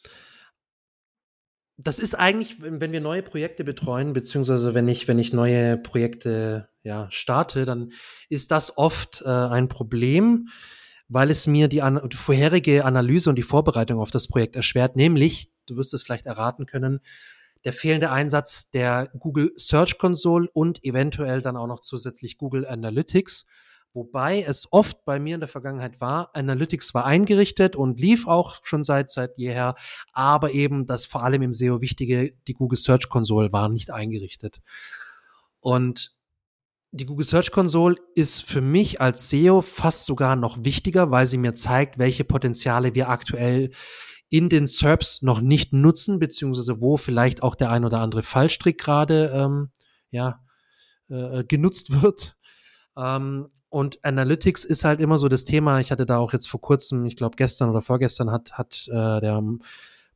[1.77, 6.67] Das ist eigentlich, wenn wir neue Projekte betreuen, beziehungsweise wenn ich, wenn ich neue Projekte
[6.81, 7.91] ja, starte, dann
[8.27, 10.47] ist das oft äh, ein Problem,
[11.07, 14.95] weil es mir die, an die vorherige Analyse und die Vorbereitung auf das Projekt erschwert.
[14.95, 17.01] Nämlich, du wirst es vielleicht erraten können,
[17.65, 23.45] der fehlende Einsatz der Google Search Console und eventuell dann auch noch zusätzlich Google Analytics.
[23.93, 28.59] Wobei es oft bei mir in der Vergangenheit war, Analytics war eingerichtet und lief auch
[28.63, 29.75] schon seit, seit jeher,
[30.13, 34.59] aber eben das vor allem im SEO wichtige, die Google Search Console war nicht eingerichtet.
[35.59, 36.15] Und
[36.91, 41.37] die Google Search Console ist für mich als SEO fast sogar noch wichtiger, weil sie
[41.37, 43.71] mir zeigt, welche Potenziale wir aktuell
[44.29, 48.77] in den SERPs noch nicht nutzen, beziehungsweise wo vielleicht auch der ein oder andere Fallstrick
[48.77, 49.71] gerade ähm,
[50.11, 50.41] ja,
[51.09, 52.35] äh, genutzt wird.
[52.97, 55.79] Ähm, und Analytics ist halt immer so das Thema.
[55.79, 59.21] Ich hatte da auch jetzt vor kurzem, ich glaube gestern oder vorgestern, hat, hat äh,
[59.21, 59.43] der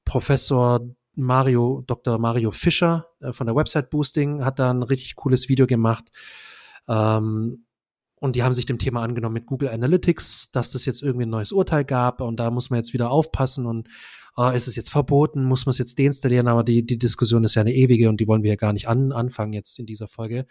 [0.05, 0.81] Professor
[1.15, 2.17] Mario, Dr.
[2.17, 6.05] Mario Fischer äh, von der Website Boosting, hat da ein richtig cooles Video gemacht.
[6.87, 7.65] Ähm,
[8.21, 11.31] und die haben sich dem Thema angenommen mit Google Analytics, dass das jetzt irgendwie ein
[11.31, 13.89] neues Urteil gab und da muss man jetzt wieder aufpassen und
[14.37, 17.55] äh, ist es jetzt verboten, muss man es jetzt deinstallieren, aber die, die Diskussion ist
[17.55, 20.07] ja eine ewige und die wollen wir ja gar nicht an, anfangen jetzt in dieser
[20.07, 20.45] Folge.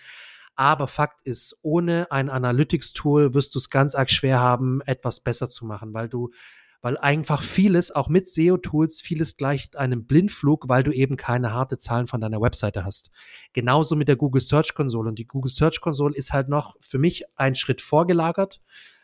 [0.61, 5.49] Aber Fakt ist, ohne ein Analytics-Tool wirst du es ganz arg schwer haben, etwas besser
[5.49, 6.33] zu machen, weil du,
[6.83, 11.79] weil einfach vieles, auch mit SEO-Tools, vieles gleicht einem Blindflug, weil du eben keine harte
[11.79, 13.11] Zahlen von deiner Webseite hast.
[13.55, 15.09] Genauso mit der Google Search Console.
[15.09, 18.61] Und die Google Search Console ist halt noch für mich ein Schritt vorgelagert,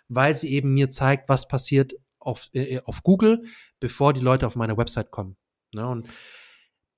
[0.09, 3.45] weil sie eben mir zeigt, was passiert auf, äh, auf Google,
[3.81, 5.39] bevor die Leute auf meine Website kommen.
[5.73, 5.89] Ne?
[5.89, 6.07] Und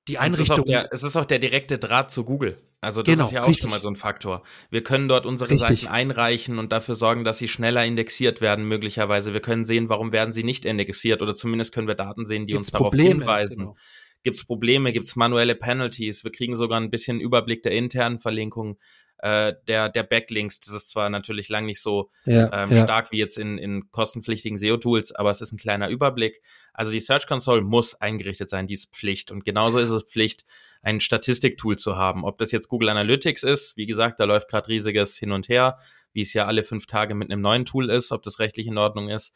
[0.08, 0.58] die Einrichtung.
[0.58, 2.58] Es ist, der, es ist, auch der, direkte Draht zu Google.
[2.80, 3.62] Also das genau, ist ja auch richtig.
[3.62, 4.42] schon mal so ein Faktor.
[4.70, 5.80] Wir können dort unsere richtig.
[5.80, 9.32] Seiten einreichen und dafür sorgen, dass sie schneller indexiert werden möglicherweise.
[9.32, 12.52] Wir können sehen, warum werden sie nicht indexiert oder zumindest können wir Daten sehen, die
[12.52, 13.58] Gibt's uns darauf Probleme, hinweisen.
[13.58, 13.76] Genau.
[14.22, 16.24] Gibt es Probleme, gibt es manuelle Penalties.
[16.24, 18.76] Wir kriegen sogar ein bisschen Überblick der internen Verlinkungen
[19.18, 20.60] äh, der, der Backlinks.
[20.60, 22.84] Das ist zwar natürlich lang nicht so ja, ähm, ja.
[22.84, 26.40] stark wie jetzt in, in kostenpflichtigen SEO-Tools, aber es ist ein kleiner Überblick.
[26.72, 29.30] Also die Search Console muss eingerichtet sein, die ist Pflicht.
[29.30, 30.44] Und genauso ist es Pflicht,
[30.82, 32.24] ein Statistiktool zu haben.
[32.24, 35.78] Ob das jetzt Google Analytics ist, wie gesagt, da läuft gerade riesiges Hin und Her,
[36.12, 38.78] wie es ja alle fünf Tage mit einem neuen Tool ist, ob das rechtlich in
[38.78, 39.34] Ordnung ist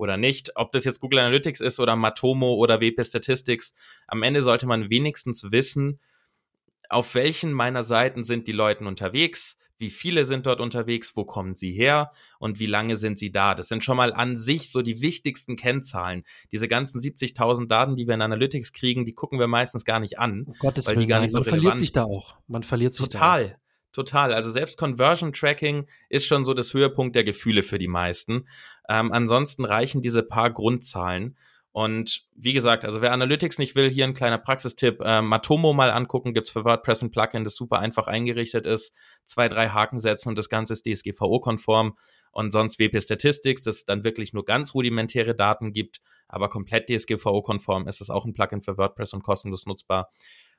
[0.00, 0.56] oder nicht.
[0.56, 3.74] Ob das jetzt Google Analytics ist oder Matomo oder WP Statistics,
[4.06, 6.00] am Ende sollte man wenigstens wissen,
[6.88, 11.54] auf welchen meiner Seiten sind die Leute unterwegs, wie viele sind dort unterwegs, wo kommen
[11.54, 13.54] sie her und wie lange sind sie da.
[13.54, 16.24] Das sind schon mal an sich so die wichtigsten Kennzahlen.
[16.52, 20.18] Diese ganzen 70.000 Daten, die wir in Analytics kriegen, die gucken wir meistens gar nicht
[20.18, 22.36] an, um weil Willen, die gar nicht so Man verliert sich da auch.
[22.46, 23.56] Man verliert sich Total.
[23.92, 24.32] Total.
[24.32, 28.46] Also selbst Conversion Tracking ist schon so das Höhepunkt der Gefühle für die meisten.
[28.88, 31.36] Ähm, ansonsten reichen diese paar Grundzahlen.
[31.72, 35.00] Und wie gesagt, also wer Analytics nicht will, hier ein kleiner Praxistipp.
[35.02, 38.92] Äh, Matomo mal angucken, gibt's für WordPress ein Plugin, das super einfach eingerichtet ist.
[39.24, 41.96] Zwei, drei Haken setzen und das Ganze ist DSGVO-konform.
[42.32, 47.86] Und sonst WP Statistics, das dann wirklich nur ganz rudimentäre Daten gibt, aber komplett DSGVO-konform
[47.86, 50.10] ist es auch ein Plugin für WordPress und kostenlos nutzbar.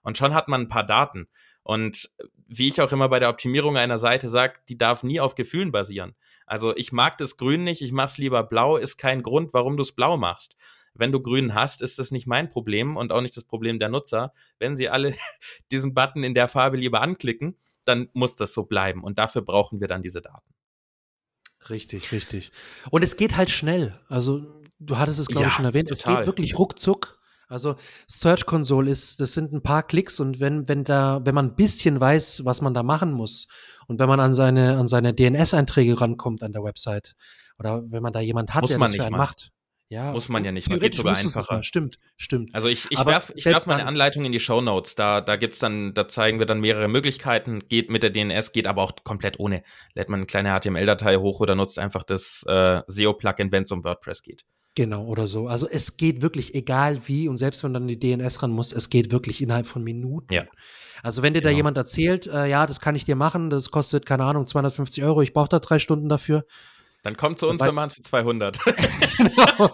[0.03, 1.27] Und schon hat man ein paar Daten.
[1.63, 2.09] Und
[2.47, 5.71] wie ich auch immer bei der Optimierung einer Seite sage, die darf nie auf Gefühlen
[5.71, 6.15] basieren.
[6.45, 9.83] Also ich mag das Grün nicht, ich mach's lieber blau, ist kein Grund, warum du
[9.83, 10.55] es blau machst.
[10.93, 13.87] Wenn du grün hast, ist das nicht mein Problem und auch nicht das Problem der
[13.87, 14.33] Nutzer.
[14.59, 15.15] Wenn sie alle
[15.71, 19.03] diesen Button in der Farbe lieber anklicken, dann muss das so bleiben.
[19.03, 20.53] Und dafür brauchen wir dann diese Daten.
[21.69, 22.51] Richtig, richtig.
[22.89, 23.99] Und es geht halt schnell.
[24.09, 25.89] Also, du hattest es, glaube ja, ich, schon erwähnt.
[25.89, 26.13] Total.
[26.13, 27.20] Es geht wirklich ruckzuck.
[27.51, 27.75] Also
[28.07, 31.55] Search Console ist, das sind ein paar Klicks und wenn, wenn da, wenn man ein
[31.55, 33.47] bisschen weiß, was man da machen muss
[33.87, 37.13] und wenn man an seine, an seine DNS-Einträge rankommt an der Website
[37.59, 39.51] oder wenn man da jemand hat, muss der das für einen macht,
[39.91, 41.63] ja, Muss man ja nicht, man geht sogar einfacher.
[41.63, 42.55] Stimmt, stimmt.
[42.55, 44.95] Also ich, ich werfe ich werf meine Anleitung in die Show Notes.
[44.95, 47.59] Da, da gibt's dann, da zeigen wir dann mehrere Möglichkeiten.
[47.67, 49.63] Geht mit der DNS, geht aber auch komplett ohne.
[49.93, 53.83] Lädt man eine kleine HTML-Datei hoch oder nutzt einfach das äh, SEO-Plugin, wenn es um
[53.83, 54.45] WordPress geht.
[54.75, 55.47] Genau, oder so.
[55.47, 58.89] Also es geht wirklich, egal wie, und selbst wenn dann die DNS ran muss, es
[58.89, 60.33] geht wirklich innerhalb von Minuten.
[60.33, 60.45] Ja.
[61.03, 61.51] Also wenn dir genau.
[61.51, 65.03] da jemand erzählt, äh, ja, das kann ich dir machen, das kostet, keine Ahnung, 250
[65.03, 66.45] Euro, ich brauche da drei Stunden dafür,
[67.03, 68.59] dann kommt zu uns, wir machen es für 200.
[69.17, 69.71] genau.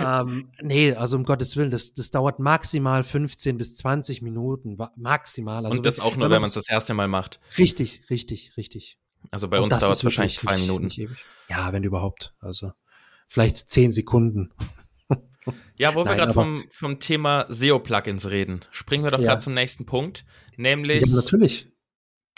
[0.00, 5.66] ähm, nee, also um Gottes Willen, das, das dauert maximal 15 bis 20 Minuten, maximal.
[5.66, 7.40] Also Und das auch nur, wenn man es das erste Mal macht.
[7.56, 8.98] Richtig, richtig, richtig.
[9.30, 10.90] Also bei Und uns dauert es wahrscheinlich zwei Minuten.
[11.48, 12.34] Ja, wenn überhaupt.
[12.40, 12.72] Also
[13.28, 14.52] vielleicht zehn Sekunden.
[15.76, 19.28] Ja, wo Nein, wir gerade vom, vom Thema SEO-Plugins reden, springen wir doch ja.
[19.28, 20.26] gerade zum nächsten Punkt,
[20.56, 21.00] nämlich.
[21.00, 21.68] Ja, natürlich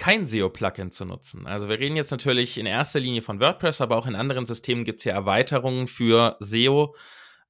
[0.01, 1.47] kein SEO-Plugin zu nutzen.
[1.47, 4.85] Also wir reden jetzt natürlich in erster Linie von WordPress, aber auch in anderen Systemen
[4.85, 6.97] gibt es ja Erweiterungen für SEO.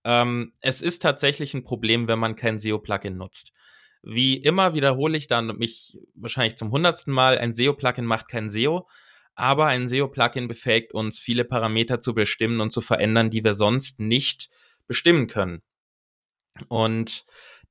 [0.02, 3.52] Ähm, es ist tatsächlich ein Problem, wenn man kein SEO-Plugin nutzt.
[4.02, 8.88] Wie immer wiederhole ich dann mich wahrscheinlich zum hundertsten Mal, ein SEO-Plugin macht kein SEO,
[9.40, 14.00] aber ein SEO-Plugin befähigt uns, viele Parameter zu bestimmen und zu verändern, die wir sonst
[14.00, 14.50] nicht
[14.86, 15.62] bestimmen können.
[16.68, 17.24] Und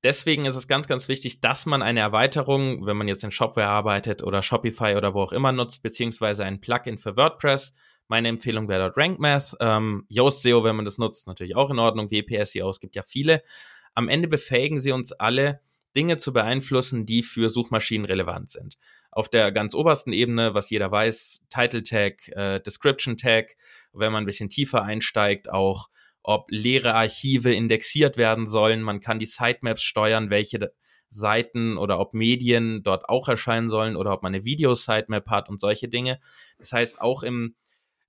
[0.03, 3.67] deswegen ist es ganz, ganz wichtig, dass man eine Erweiterung, wenn man jetzt in Shopware
[3.67, 7.73] arbeitet oder Shopify oder wo auch immer nutzt, beziehungsweise ein Plugin für WordPress.
[8.07, 9.55] Meine Empfehlung wäre dort RankMath.
[9.59, 12.09] Ähm, Yoast SEO, wenn man das nutzt, natürlich auch in Ordnung.
[12.09, 13.43] WP SEO, es gibt ja viele.
[13.93, 15.61] Am Ende befähigen sie uns alle,
[15.95, 18.77] Dinge zu beeinflussen, die für Suchmaschinen relevant sind.
[19.11, 23.55] Auf der ganz obersten Ebene, was jeder weiß, Title Tag, äh, Description Tag,
[23.93, 25.89] wenn man ein bisschen tiefer einsteigt, auch
[26.21, 28.81] ob leere Archive indexiert werden sollen.
[28.81, 30.71] Man kann die Sitemaps steuern, welche
[31.09, 35.59] Seiten oder ob Medien dort auch erscheinen sollen oder ob man eine Video-Sitemap hat und
[35.59, 36.19] solche Dinge.
[36.59, 37.55] Das heißt, auch im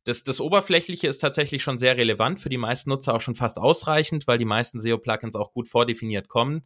[0.04, 3.58] das, das Oberflächliche ist tatsächlich schon sehr relevant, für die meisten Nutzer auch schon fast
[3.58, 6.64] ausreichend, weil die meisten SEO-Plugins auch gut vordefiniert kommen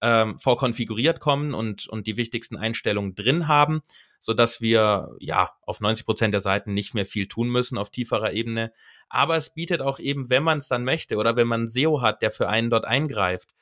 [0.00, 3.80] ähm, vorkonfiguriert kommen und, und die wichtigsten Einstellungen drin haben,
[4.20, 7.90] so dass wir ja auf 90 Prozent der Seiten nicht mehr viel tun müssen auf
[7.90, 8.72] tieferer Ebene.
[9.08, 12.22] Aber es bietet auch eben, wenn man es dann möchte oder wenn man SEO hat,
[12.22, 13.54] der für einen dort eingreift,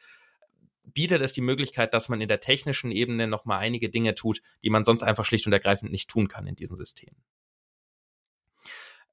[0.85, 4.70] bietet es die Möglichkeit, dass man in der technischen Ebene nochmal einige Dinge tut, die
[4.70, 7.14] man sonst einfach schlicht und ergreifend nicht tun kann in diesem System.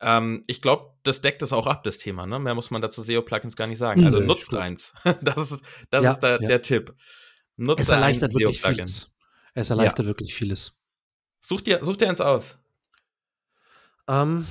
[0.02, 2.26] Ähm, ich glaube, das deckt es auch ab, das Thema.
[2.26, 2.40] Ne?
[2.40, 4.04] Mehr muss man dazu SEO-Plugins gar nicht sagen.
[4.06, 4.94] Also Nö, nutzt eins.
[5.22, 6.48] das ist, das ja, ist der, ja.
[6.48, 6.94] der Tipp.
[7.56, 9.12] Nutzt es erleichtert wirklich vieles.
[9.54, 10.06] Es erleichtert ja.
[10.06, 10.76] wirklich vieles.
[11.42, 12.58] Such dir, such dir eins aus.
[14.08, 14.48] Ähm,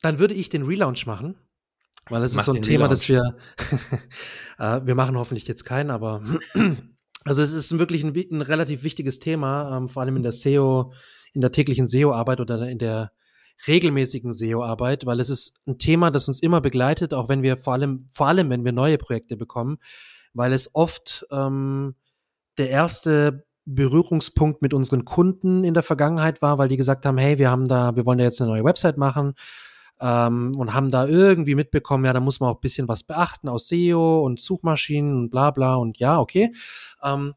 [0.00, 1.36] dann würde ich den Relaunch machen,
[2.08, 3.36] weil es ist so ein Thema, das wir,
[4.58, 6.22] äh, wir machen hoffentlich jetzt keinen, aber
[7.24, 10.92] also es ist wirklich ein, ein relativ wichtiges Thema, ähm, vor allem in der SEO,
[11.32, 13.12] in der täglichen SEO-Arbeit oder in der
[13.66, 17.74] regelmäßigen SEO-Arbeit, weil es ist ein Thema, das uns immer begleitet, auch wenn wir vor
[17.74, 19.78] allem, vor allem, wenn wir neue Projekte bekommen,
[20.32, 21.94] weil es oft ähm,
[22.58, 27.38] der erste Berührungspunkt mit unseren Kunden in der Vergangenheit war, weil die gesagt haben, hey,
[27.38, 29.34] wir haben da, wir wollen da jetzt eine neue Website machen
[30.00, 33.48] ähm, und haben da irgendwie mitbekommen, ja, da muss man auch ein bisschen was beachten
[33.48, 36.54] aus SEO und Suchmaschinen und bla bla und ja, okay.
[37.02, 37.34] Ähm,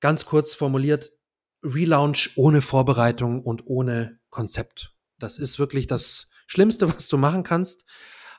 [0.00, 1.12] ganz kurz formuliert,
[1.62, 4.93] Relaunch ohne Vorbereitung und ohne Konzept.
[5.24, 7.84] Das ist wirklich das Schlimmste, was du machen kannst.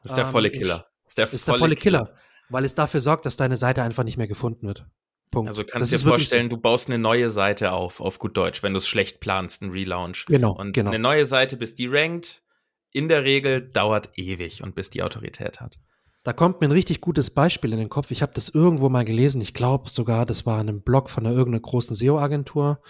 [0.04, 0.88] Das ist der volle ähm, Killer.
[1.04, 2.20] Das ist der, ist volle, der volle Killer, Killer,
[2.50, 4.86] weil es dafür sorgt, dass deine Seite einfach nicht mehr gefunden wird.
[5.32, 5.50] Punkt.
[5.50, 6.56] Also kannst du dir vorstellen, so.
[6.56, 9.72] du baust eine neue Seite auf, auf gut Deutsch, wenn du es schlecht planst, ein
[9.72, 10.26] Relaunch.
[10.28, 10.52] Genau.
[10.52, 10.92] Und genau.
[10.92, 12.44] eine neue Seite, bis die rankt,
[12.92, 15.80] in der Regel dauert ewig und bis die Autorität hat.
[16.24, 18.10] Da kommt mir ein richtig gutes Beispiel in den Kopf.
[18.10, 19.42] Ich habe das irgendwo mal gelesen.
[19.42, 22.82] Ich glaube sogar, das war in einem Blog von einer irgendeiner großen SEO-Agentur.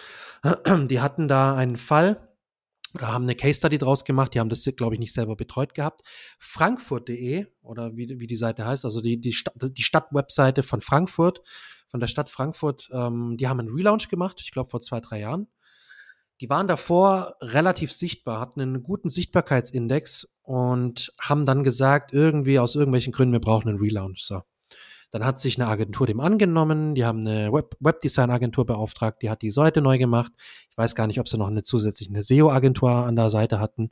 [0.89, 2.24] Die hatten da einen Fall,
[2.95, 4.33] oder haben eine Case Study draus gemacht.
[4.33, 6.01] Die haben das, glaube ich, nicht selber betreut gehabt.
[6.39, 11.41] Frankfurt.de oder wie, wie die Seite heißt, also die, die, Stadt, die Stadtwebseite von Frankfurt,
[11.89, 15.19] von der Stadt Frankfurt, ähm, die haben einen Relaunch gemacht, ich glaube vor zwei, drei
[15.19, 15.47] Jahren.
[16.41, 22.75] Die waren davor relativ sichtbar, hatten einen guten Sichtbarkeitsindex und haben dann gesagt, irgendwie aus
[22.75, 24.23] irgendwelchen Gründen, wir brauchen einen Relaunch.
[24.23, 24.41] So.
[25.15, 29.43] Dann hat sich eine Agentur dem angenommen, die haben eine Web Webdesign-Agentur beauftragt, die hat
[29.43, 30.33] die Seite neu gemacht.
[30.69, 33.91] Ich weiß gar nicht, ob sie noch eine zusätzliche SEO-Agentur an der Seite hatten.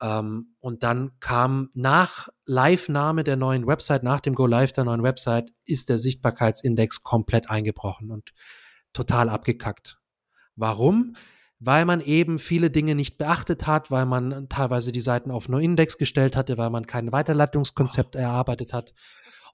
[0.00, 5.52] Ähm, und dann kam nach Live-Nahme der neuen Website, nach dem Go-Live der neuen Website,
[5.66, 8.32] ist der Sichtbarkeitsindex komplett eingebrochen und
[8.94, 9.98] total abgekackt.
[10.56, 11.14] Warum?
[11.60, 15.98] weil man eben viele Dinge nicht beachtet hat, weil man teilweise die Seiten auf No-Index
[15.98, 18.94] gestellt hatte, weil man kein Weiterleitungskonzept erarbeitet hat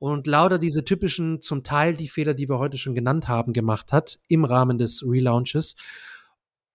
[0.00, 3.92] und lauter diese typischen, zum Teil die Fehler, die wir heute schon genannt haben, gemacht
[3.92, 5.76] hat im Rahmen des Relaunches.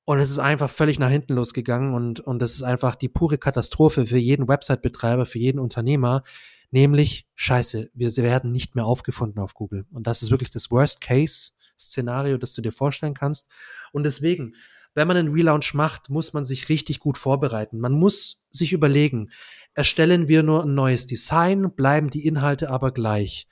[0.05, 3.38] Und es ist einfach völlig nach hinten losgegangen und, und das ist einfach die pure
[3.38, 6.23] Katastrophe für jeden Website-Betreiber, für jeden Unternehmer,
[6.71, 9.86] nämlich, scheiße, wir werden nicht mehr aufgefunden auf Google.
[9.91, 13.51] Und das ist wirklich das Worst-Case-Szenario, das du dir vorstellen kannst.
[13.91, 14.55] Und deswegen,
[14.95, 17.80] wenn man einen Relaunch macht, muss man sich richtig gut vorbereiten.
[17.80, 19.30] Man muss sich überlegen,
[19.73, 23.47] erstellen wir nur ein neues Design, bleiben die Inhalte aber gleich.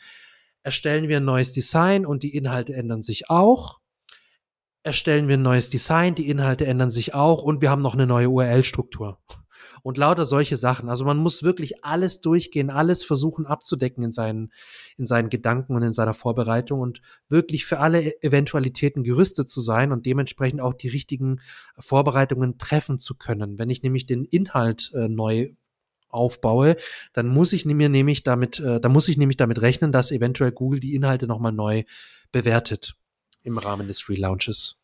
[0.64, 3.80] Erstellen wir ein neues Design und die Inhalte ändern sich auch.
[4.84, 8.08] Erstellen wir ein neues Design, die Inhalte ändern sich auch und wir haben noch eine
[8.08, 9.20] neue URL-Struktur
[9.84, 10.90] und lauter solche Sachen.
[10.90, 14.52] Also man muss wirklich alles durchgehen, alles versuchen abzudecken in seinen,
[14.98, 19.62] in seinen Gedanken und in seiner Vorbereitung und wirklich für alle e-, Eventualitäten gerüstet zu
[19.62, 21.42] sein und dementsprechend auch die richtigen
[21.78, 23.58] Vorbereitungen treffen zu können.
[23.58, 25.52] Wenn ich nämlich den Inhalt äh, neu
[26.10, 26.78] aufbaue,
[27.14, 30.52] dann muss ich mir nämlich damit, äh, da muss ich nämlich damit rechnen, dass eventuell
[30.52, 31.84] Google die Inhalte nochmal neu
[32.32, 32.96] bewertet
[33.44, 34.80] im Rahmen des Relaunches.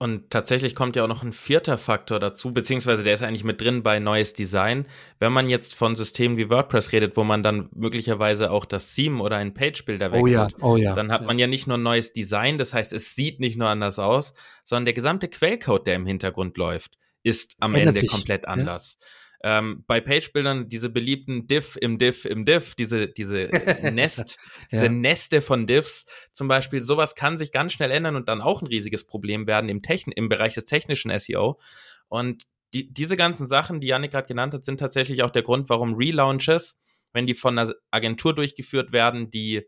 [0.00, 3.60] Und tatsächlich kommt ja auch noch ein vierter Faktor dazu, beziehungsweise der ist eigentlich mit
[3.60, 4.86] drin bei neues Design.
[5.18, 9.20] Wenn man jetzt von Systemen wie WordPress redet, wo man dann möglicherweise auch das Theme
[9.20, 11.26] oder einen Page-Builder wechselt, oh ja, oh ja, dann hat ja.
[11.26, 14.34] man ja nicht nur ein neues Design, das heißt, es sieht nicht nur anders aus,
[14.64, 18.98] sondern der gesamte Quellcode, der im Hintergrund läuft, ist am Ändert Ende sich, komplett anders.
[19.42, 23.48] Ähm, bei Page-Bildern diese beliebten Diff im Diff im Diff, diese, diese
[23.92, 24.38] Nest,
[24.72, 24.90] diese ja.
[24.90, 28.66] Neste von Diffs zum Beispiel, sowas kann sich ganz schnell ändern und dann auch ein
[28.66, 31.60] riesiges Problem werden im, Techn im Bereich des technischen SEO.
[32.08, 35.68] Und die, diese ganzen Sachen, die Janik gerade genannt hat, sind tatsächlich auch der Grund,
[35.68, 36.78] warum Relaunches,
[37.12, 39.62] wenn die von einer Agentur durchgeführt werden, die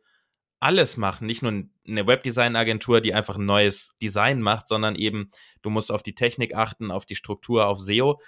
[0.61, 1.53] alles machen, nicht nur
[1.87, 5.31] eine Webdesign-Agentur, die einfach ein neues Design macht, sondern eben,
[5.63, 8.21] du musst auf die Technik achten, auf die Struktur, auf SEO,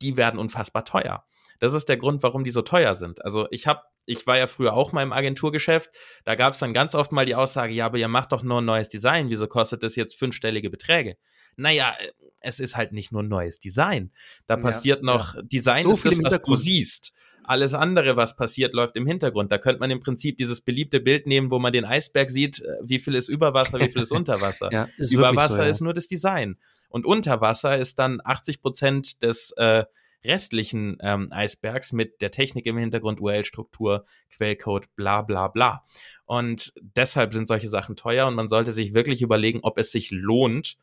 [0.00, 1.24] die werden unfassbar teuer.
[1.58, 3.24] Das ist der Grund, warum die so teuer sind.
[3.24, 5.90] Also ich habe, ich war ja früher auch mal im Agenturgeschäft,
[6.24, 8.60] da gab es dann ganz oft mal die Aussage, ja, aber ihr macht doch nur
[8.60, 11.16] ein neues Design, wieso kostet das jetzt fünfstellige Beträge?
[11.56, 11.96] Naja,
[12.40, 14.12] es ist halt nicht nur ein neues Design.
[14.46, 15.42] Da passiert ja, noch, ja.
[15.42, 17.12] Design so ist das, was du siehst.
[17.44, 19.52] Alles andere, was passiert, läuft im Hintergrund.
[19.52, 22.76] Da könnte man im Prinzip dieses beliebte Bild nehmen, wo man den Eisberg sieht, äh,
[22.82, 24.68] wie viel ist über Wasser, wie viel ist unter Wasser.
[24.72, 25.68] ja, ist über Wasser so, ja.
[25.68, 26.56] ist nur das Design.
[26.88, 29.84] Und unter Wasser ist dann 80 Prozent des äh,
[30.24, 35.84] restlichen ähm, Eisbergs mit der Technik im Hintergrund, URL-Struktur, Quellcode, bla bla bla.
[36.24, 40.10] Und deshalb sind solche Sachen teuer und man sollte sich wirklich überlegen, ob es sich
[40.10, 40.78] lohnt,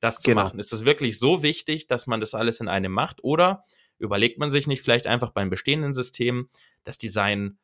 [0.00, 0.44] das zu genau.
[0.44, 0.58] machen.
[0.58, 3.64] Ist es wirklich so wichtig, dass man das alles in einem macht oder
[3.98, 6.48] überlegt man sich nicht vielleicht einfach beim bestehenden System
[6.84, 7.58] das Design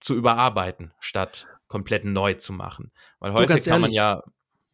[0.00, 2.92] zu überarbeiten, statt komplett neu zu machen.
[3.18, 4.22] Weil heute kann man ja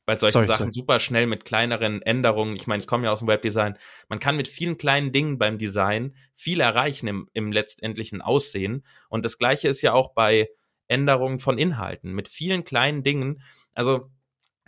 [0.09, 0.73] bei solchen sorry, Sachen sorry.
[0.73, 3.77] super schnell mit kleineren Änderungen, ich meine, ich komme ja aus dem Webdesign,
[4.09, 8.87] man kann mit vielen kleinen Dingen beim Design viel erreichen im, im letztendlichen Aussehen.
[9.11, 10.49] Und das gleiche ist ja auch bei
[10.87, 13.43] Änderungen von Inhalten, mit vielen kleinen Dingen.
[13.75, 14.11] Also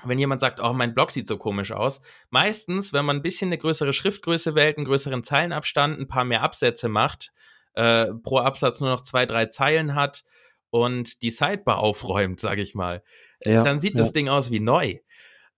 [0.04, 2.00] wenn jemand sagt, oh, mein Blog sieht so komisch aus.
[2.30, 6.42] Meistens, wenn man ein bisschen eine größere Schriftgröße wählt, einen größeren Zeilenabstand, ein paar mehr
[6.42, 7.32] Absätze macht,
[7.74, 10.24] äh, pro Absatz nur noch zwei, drei Zeilen hat
[10.70, 13.02] und die Sidebar aufräumt, sage ich mal,
[13.40, 13.98] äh, ja, dann sieht ja.
[13.98, 14.98] das Ding aus wie neu.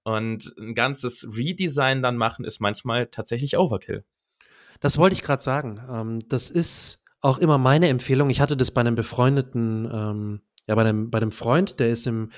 [0.04, 4.04] Und ein ganzes Redesign dann machen ist manchmal tatsächlich Overkill.
[4.80, 5.80] Das wollte ich gerade sagen.
[5.88, 8.30] Ähm, das ist auch immer meine Empfehlung.
[8.30, 12.06] Ich hatte das bei einem befreundeten ähm, ja, bei einem, bei einem Freund, der ist
[12.06, 12.30] im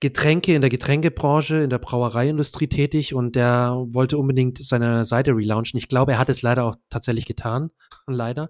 [0.00, 5.78] Getränke, in der Getränkebranche, in der Brauereiindustrie tätig und der wollte unbedingt seine Seite relaunchen.
[5.78, 7.70] Ich glaube, er hat es leider auch tatsächlich getan.
[8.06, 8.48] leider.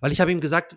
[0.00, 0.76] Weil ich habe ihm gesagt,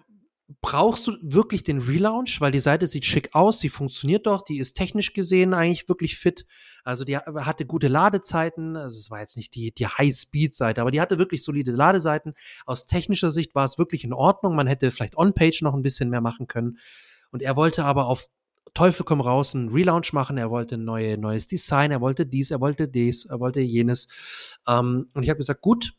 [0.61, 2.39] brauchst du wirklich den Relaunch?
[2.39, 6.17] Weil die Seite sieht schick aus, sie funktioniert doch, die ist technisch gesehen eigentlich wirklich
[6.17, 6.45] fit.
[6.83, 8.75] Also die hatte gute Ladezeiten.
[8.75, 12.35] Also es war jetzt nicht die, die High-Speed-Seite, aber die hatte wirklich solide Ladezeiten.
[12.65, 14.55] Aus technischer Sicht war es wirklich in Ordnung.
[14.55, 16.77] Man hätte vielleicht On-Page noch ein bisschen mehr machen können.
[17.31, 18.27] Und er wollte aber auf
[18.73, 22.51] Teufel komm raus einen Relaunch machen, er wollte ein neue, neues Design, er wollte dies,
[22.51, 24.09] er wollte dies, er wollte jenes.
[24.67, 25.93] Ähm, und ich habe gesagt, gut,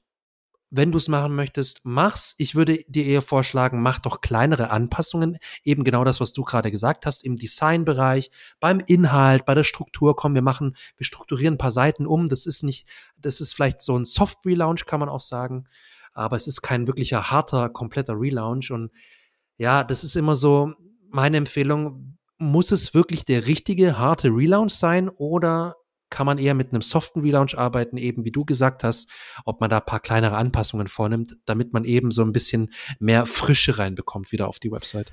[0.71, 2.35] wenn du es machen möchtest, mach's.
[2.39, 5.39] Ich würde dir eher vorschlagen, mach doch kleinere Anpassungen.
[5.63, 10.17] Eben genau das, was du gerade gesagt hast, im Designbereich, beim Inhalt, bei der Struktur.
[10.17, 12.29] Komm, wir machen, wir strukturieren ein paar Seiten um.
[12.29, 15.67] Das ist nicht, das ist vielleicht so ein Soft-Relaunch, kann man auch sagen.
[16.13, 18.71] Aber es ist kein wirklicher harter, kompletter Relaunch.
[18.73, 18.91] Und
[19.59, 20.75] ja, das ist immer so,
[21.17, 25.77] meine Empfehlung, muss es wirklich der richtige, harte Relaunch sein oder
[26.11, 29.11] kann man eher mit einem soften Relaunch arbeiten, eben wie du gesagt hast,
[29.45, 33.27] ob man da ein paar kleinere Anpassungen vornimmt, damit man eben so ein bisschen mehr
[33.27, 35.11] Frische reinbekommt wieder auf die Website.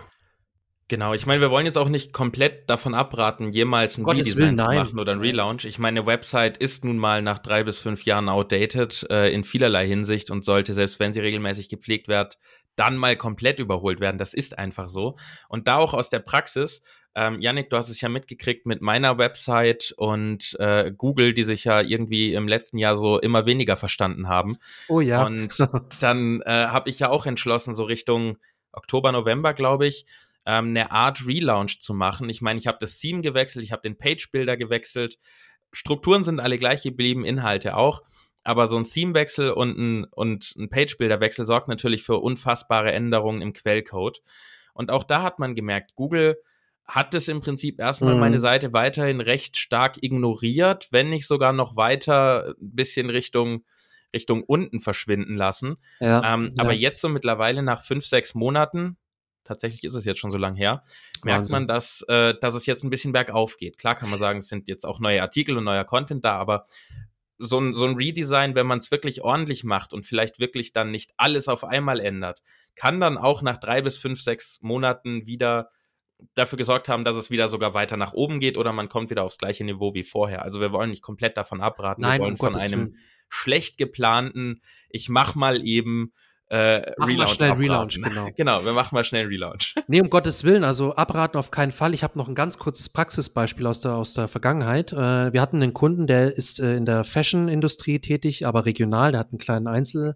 [0.89, 4.57] Genau, ich meine, wir wollen jetzt auch nicht komplett davon abraten, jemals ein Gottes Redesign
[4.57, 5.65] zu machen oder ein Relaunch.
[5.65, 9.43] Ich meine, eine Website ist nun mal nach drei bis fünf Jahren outdated äh, in
[9.43, 12.37] vielerlei Hinsicht und sollte, selbst wenn sie regelmäßig gepflegt wird,
[12.75, 14.17] dann mal komplett überholt werden.
[14.17, 15.15] Das ist einfach so.
[15.47, 16.81] Und da auch aus der Praxis,
[17.15, 21.63] ähm, Yannick, du hast es ja mitgekriegt mit meiner Website und äh, Google, die sich
[21.63, 24.57] ja irgendwie im letzten Jahr so immer weniger verstanden haben.
[24.87, 25.23] Oh ja.
[25.23, 25.57] Und
[25.99, 28.37] dann äh, habe ich ja auch entschlossen, so Richtung
[28.71, 30.05] Oktober, November, glaube ich,
[30.45, 32.29] ähm, eine Art Relaunch zu machen.
[32.29, 35.19] Ich meine, ich habe das Theme gewechselt, ich habe den Page-Builder gewechselt.
[35.71, 38.01] Strukturen sind alle gleich geblieben, Inhalte auch.
[38.43, 43.53] Aber so ein Themewechsel und ein, und ein Page-Builder-Wechsel sorgt natürlich für unfassbare Änderungen im
[43.53, 44.21] Quellcode.
[44.73, 46.37] Und auch da hat man gemerkt, Google
[46.85, 48.19] hat es im Prinzip erstmal mhm.
[48.19, 53.63] meine Seite weiterhin recht stark ignoriert, wenn nicht sogar noch weiter ein bisschen Richtung,
[54.13, 55.77] Richtung unten verschwinden lassen.
[55.99, 56.63] Ja, ähm, ja.
[56.63, 58.97] Aber jetzt so mittlerweile nach fünf, sechs Monaten,
[59.45, 60.81] tatsächlich ist es jetzt schon so lang her,
[61.23, 61.51] merkt Wahnsinn.
[61.53, 63.77] man, dass, äh, dass es jetzt ein bisschen bergauf geht.
[63.77, 66.65] Klar kann man sagen, es sind jetzt auch neue Artikel und neuer Content da, aber
[67.37, 70.91] so ein, so ein Redesign, wenn man es wirklich ordentlich macht und vielleicht wirklich dann
[70.91, 72.41] nicht alles auf einmal ändert,
[72.75, 75.69] kann dann auch nach drei bis fünf, sechs Monaten wieder
[76.35, 79.23] dafür gesorgt haben, dass es wieder sogar weiter nach oben geht oder man kommt wieder
[79.23, 80.43] aufs gleiche Niveau wie vorher.
[80.43, 82.97] Also wir wollen nicht komplett davon abraten, Nein, wir wollen um von Gottes einem Willen.
[83.29, 86.13] schlecht geplanten, ich mach mal eben
[86.49, 87.17] äh, Mach Relaunch.
[87.17, 87.71] mal schnell abraten.
[87.71, 88.29] Relaunch, genau.
[88.35, 89.75] genau, wir machen mal schnell Relaunch.
[89.87, 91.93] Nee, um Gottes Willen, also abraten auf keinen Fall.
[91.93, 94.93] Ich habe noch ein ganz kurzes Praxisbeispiel aus der, aus der Vergangenheit.
[94.93, 99.19] Äh, wir hatten einen Kunden, der ist äh, in der Fashion-Industrie tätig, aber regional, der
[99.19, 100.15] hat einen kleinen Einzel,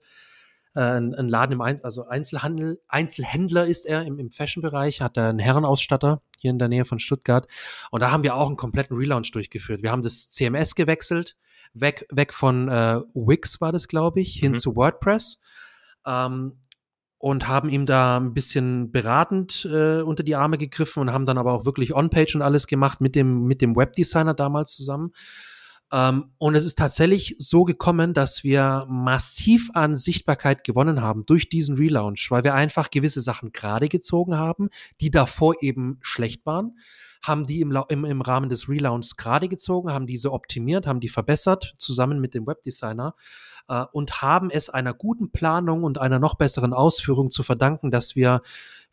[0.75, 5.17] äh, ein, ein, Laden im Einzel also Einzelhandel, Einzelhändler ist er im, im Fashion-Bereich, hat
[5.17, 7.47] er einen Herrenausstatter hier in der Nähe von Stuttgart.
[7.89, 9.81] Und da haben wir auch einen kompletten Relaunch durchgeführt.
[9.81, 11.35] Wir haben das CMS gewechselt,
[11.73, 14.55] weg, weg von äh, Wix war das, glaube ich, hin mhm.
[14.55, 15.41] zu WordPress.
[16.07, 16.53] Ähm,
[17.19, 21.39] und haben ihm da ein bisschen beratend äh, unter die Arme gegriffen und haben dann
[21.39, 25.11] aber auch wirklich On-Page und alles gemacht mit dem, mit dem Webdesigner damals zusammen.
[25.91, 31.49] Ähm, und es ist tatsächlich so gekommen, dass wir massiv an Sichtbarkeit gewonnen haben durch
[31.49, 36.77] diesen Relaunch, weil wir einfach gewisse Sachen gerade gezogen haben, die davor eben schlecht waren,
[37.23, 41.09] haben die im, im, im Rahmen des Relaunchs gerade gezogen, haben diese optimiert, haben die
[41.09, 43.15] verbessert, zusammen mit dem Webdesigner
[43.67, 48.15] äh, und haben es einer guten Planung und einer noch besseren Ausführung zu verdanken, dass
[48.15, 48.41] wir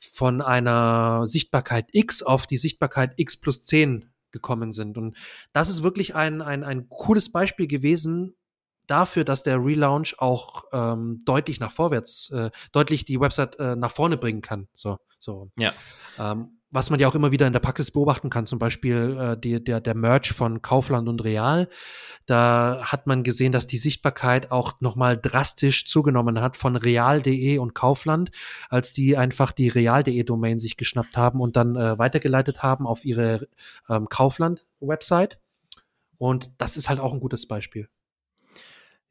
[0.00, 4.98] von einer Sichtbarkeit X auf die Sichtbarkeit X plus 10 gekommen sind.
[4.98, 5.16] Und
[5.52, 8.34] das ist wirklich ein, ein, ein cooles Beispiel gewesen
[8.86, 13.92] dafür, dass der Relaunch auch ähm, deutlich nach vorwärts, äh, deutlich die Website äh, nach
[13.92, 14.68] vorne bringen kann.
[14.74, 15.50] So, so.
[15.56, 15.72] Ja.
[16.18, 19.38] Ähm, was man ja auch immer wieder in der Praxis beobachten kann, zum Beispiel äh,
[19.38, 21.68] die, der, der Merch von Kaufland und Real.
[22.26, 27.74] Da hat man gesehen, dass die Sichtbarkeit auch nochmal drastisch zugenommen hat von real.de und
[27.74, 28.32] Kaufland,
[28.70, 33.04] als die einfach die real.de Domain sich geschnappt haben und dann äh, weitergeleitet haben auf
[33.04, 33.46] ihre
[33.88, 35.38] ähm, Kaufland-Website.
[36.18, 37.88] Und das ist halt auch ein gutes Beispiel.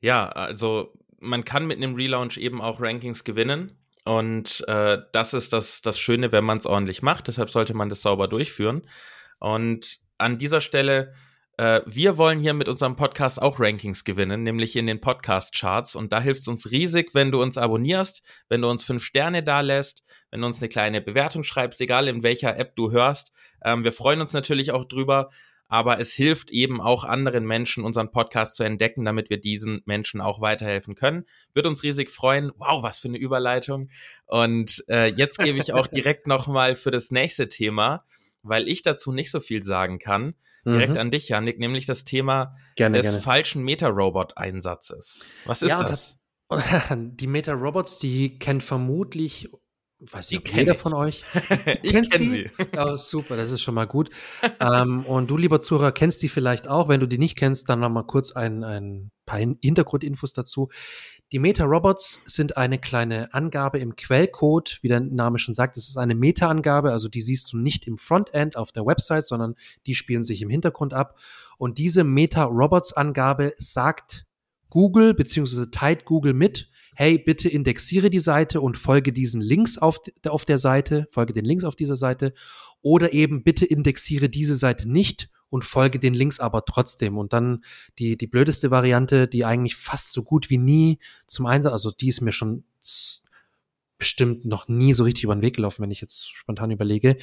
[0.02, 0.92] Ja, also
[1.22, 3.72] man kann mit einem Relaunch eben auch Rankings gewinnen.
[4.06, 7.28] Und äh, das ist das, das Schöne, wenn man es ordentlich macht.
[7.28, 8.88] Deshalb sollte man das sauber durchführen.
[9.40, 11.14] Und an dieser Stelle,
[11.58, 15.96] äh, wir wollen hier mit unserem Podcast auch Rankings gewinnen, nämlich in den Podcast-Charts.
[15.96, 19.44] Und da hilft es uns riesig, wenn du uns abonnierst, wenn du uns fünf Sterne
[19.44, 23.32] da lässt, wenn du uns eine kleine Bewertung schreibst, egal in welcher App du hörst.
[23.64, 25.30] Ähm, wir freuen uns natürlich auch drüber
[25.74, 30.22] aber es hilft eben auch anderen Menschen, unseren Podcast zu entdecken, damit wir diesen Menschen
[30.22, 31.26] auch weiterhelfen können.
[31.56, 32.52] Wird uns riesig freuen.
[32.60, 33.90] Wow, was für eine Überleitung.
[34.28, 38.06] Und äh, jetzt gebe ich auch direkt nochmal für das nächste Thema,
[38.44, 41.00] weil ich dazu nicht so viel sagen kann, direkt mhm.
[41.00, 43.24] an dich, Janik, nämlich das Thema gerne, des gerne.
[43.24, 45.28] falschen Meta-Robot-Einsatzes.
[45.46, 46.20] Was ist ja, das?
[46.50, 46.90] das?
[46.96, 49.50] Die Meta-Robots, die kennt vermutlich
[50.12, 50.78] weiß nicht, ob jeder ich.
[50.78, 51.24] von euch.
[51.82, 52.50] ich kenne sie.
[52.78, 54.10] Oh, super, das ist schon mal gut.
[54.60, 56.90] ähm, und du, lieber Zuhörer, kennst die vielleicht auch.
[56.90, 60.70] Wenn du die nicht kennst, dann noch mal kurz ein, ein paar Hintergrundinfos dazu.
[61.32, 65.78] Die Meta-Robots sind eine kleine Angabe im Quellcode, wie der Name schon sagt.
[65.78, 69.56] Es ist eine Meta-Angabe, also die siehst du nicht im Frontend auf der Website, sondern
[69.88, 71.18] die spielen sich im Hintergrund ab.
[71.58, 74.26] Und diese Meta-Robots-Angabe sagt
[74.70, 80.00] Google beziehungsweise teilt Google mit, hey, bitte indexiere die Seite und folge diesen Links auf,
[80.28, 82.34] auf der Seite, folge den Links auf dieser Seite
[82.82, 87.18] oder eben bitte indexiere diese Seite nicht und folge den Links aber trotzdem.
[87.18, 87.64] Und dann
[88.00, 92.10] die, die blödeste Variante, die eigentlich fast so gut wie nie zum Einsatz, also die
[92.10, 92.64] ist mir schon
[94.04, 97.16] bestimmt noch nie so richtig über den Weg gelaufen, wenn ich jetzt spontan überlege.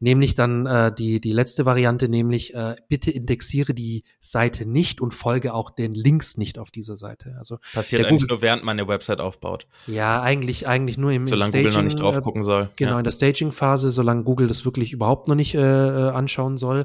[0.00, 5.14] Nämlich dann äh, die, die letzte Variante, nämlich äh, bitte indexiere die Seite nicht und
[5.14, 7.36] folge auch den Links nicht auf dieser Seite.
[7.38, 9.68] Also Passiert eigentlich Google, nur, während man eine Website aufbaut.
[9.86, 12.68] Ja, eigentlich, eigentlich nur im, solange im Staging, Google noch nicht drauf gucken soll.
[12.74, 12.98] Genau, ja.
[12.98, 16.84] in der Staging-Phase, solange Google das wirklich überhaupt noch nicht äh, äh anschauen soll.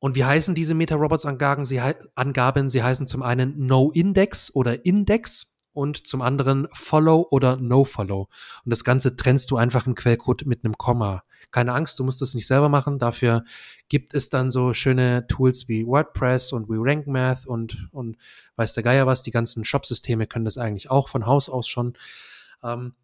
[0.00, 1.64] Und wie heißen diese Meta-Robots-Angaben?
[1.64, 1.80] Sie,
[2.14, 8.28] Angaben, sie heißen zum einen No-Index oder Index und zum anderen Follow oder No Follow.
[8.64, 11.22] Und das Ganze trennst du einfach im Quellcode mit einem Komma.
[11.50, 12.98] Keine Angst, du musst das nicht selber machen.
[12.98, 13.44] Dafür
[13.88, 18.16] gibt es dann so schöne Tools wie WordPress und WeRankMath und, und
[18.56, 19.22] weiß der Geier was.
[19.22, 21.94] Die ganzen Shop-Systeme können das eigentlich auch von Haus aus schon.
[22.62, 22.94] Ähm,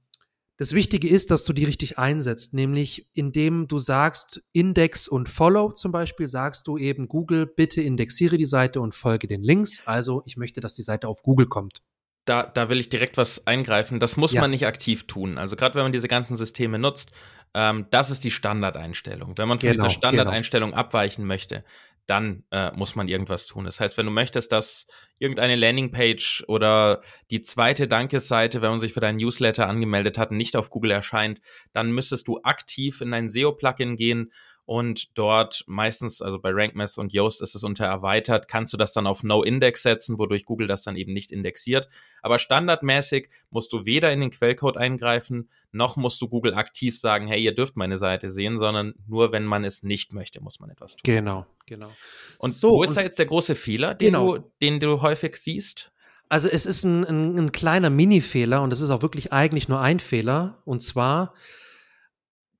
[0.58, 5.72] das Wichtige ist, dass du die richtig einsetzt, nämlich indem du sagst Index und Follow
[5.72, 9.86] zum Beispiel, sagst du eben Google, bitte indexiere die Seite und folge den Links.
[9.86, 11.82] Also ich möchte, dass die Seite auf Google kommt
[12.26, 13.98] da, da will ich direkt was eingreifen.
[13.98, 14.40] Das muss ja.
[14.42, 15.38] man nicht aktiv tun.
[15.38, 17.10] Also gerade wenn man diese ganzen Systeme nutzt,
[17.54, 19.38] ähm, das ist die Standardeinstellung.
[19.38, 20.80] Wenn man von genau, dieser Standardeinstellung genau.
[20.80, 21.64] abweichen möchte,
[22.06, 23.64] dann äh, muss man irgendwas tun.
[23.64, 24.86] Das heißt, wenn du möchtest, dass
[25.18, 27.00] irgendeine Landingpage oder
[27.30, 31.40] die zweite Dankesseite, wenn man sich für deinen Newsletter angemeldet hat, nicht auf Google erscheint,
[31.72, 34.32] dann müsstest du aktiv in dein SEO-Plugin gehen
[34.66, 38.92] und dort meistens, also bei RankMath und Yoast ist es unter erweitert, kannst du das
[38.92, 41.88] dann auf No-Index setzen, wodurch Google das dann eben nicht indexiert.
[42.20, 47.28] Aber standardmäßig musst du weder in den Quellcode eingreifen, noch musst du Google aktiv sagen,
[47.28, 50.70] hey, ihr dürft meine Seite sehen, sondern nur wenn man es nicht möchte, muss man
[50.70, 51.02] etwas tun.
[51.04, 51.90] Genau, genau.
[52.38, 54.38] Und so, wo ist und da jetzt der große Fehler, den, genau.
[54.38, 55.92] du, den du häufig siehst?
[56.28, 59.80] Also es ist ein, ein, ein kleiner Mini-Fehler und es ist auch wirklich eigentlich nur
[59.80, 60.60] ein Fehler.
[60.64, 61.34] Und zwar,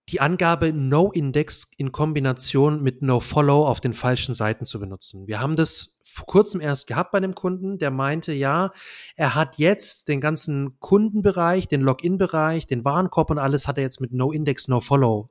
[0.09, 5.27] die Angabe No-Index in Kombination mit No-Follow auf den falschen Seiten zu benutzen.
[5.27, 8.73] Wir haben das vor kurzem erst gehabt bei einem Kunden, der meinte, ja,
[9.17, 14.01] er hat jetzt den ganzen Kundenbereich, den Login-Bereich, den Warenkorb und alles hat er jetzt
[14.01, 15.31] mit No Index, No Follow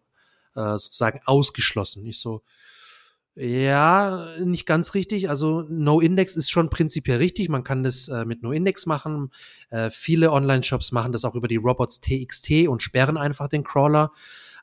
[0.56, 2.06] äh, sozusagen ausgeschlossen.
[2.06, 2.44] Ich so,
[3.36, 5.30] ja, nicht ganz richtig.
[5.30, 7.50] Also No Index ist schon prinzipiell richtig.
[7.50, 9.32] Man kann das äh, mit No Index machen.
[9.70, 14.12] Äh, viele Online-Shops machen das auch über die Robots TXT und sperren einfach den Crawler.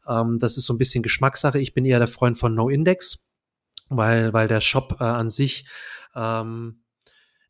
[0.07, 1.59] Ähm, das ist so ein bisschen Geschmackssache.
[1.59, 3.29] Ich bin eher der Freund von No Index,
[3.89, 5.67] weil, weil der Shop äh, an sich
[6.15, 6.83] ähm,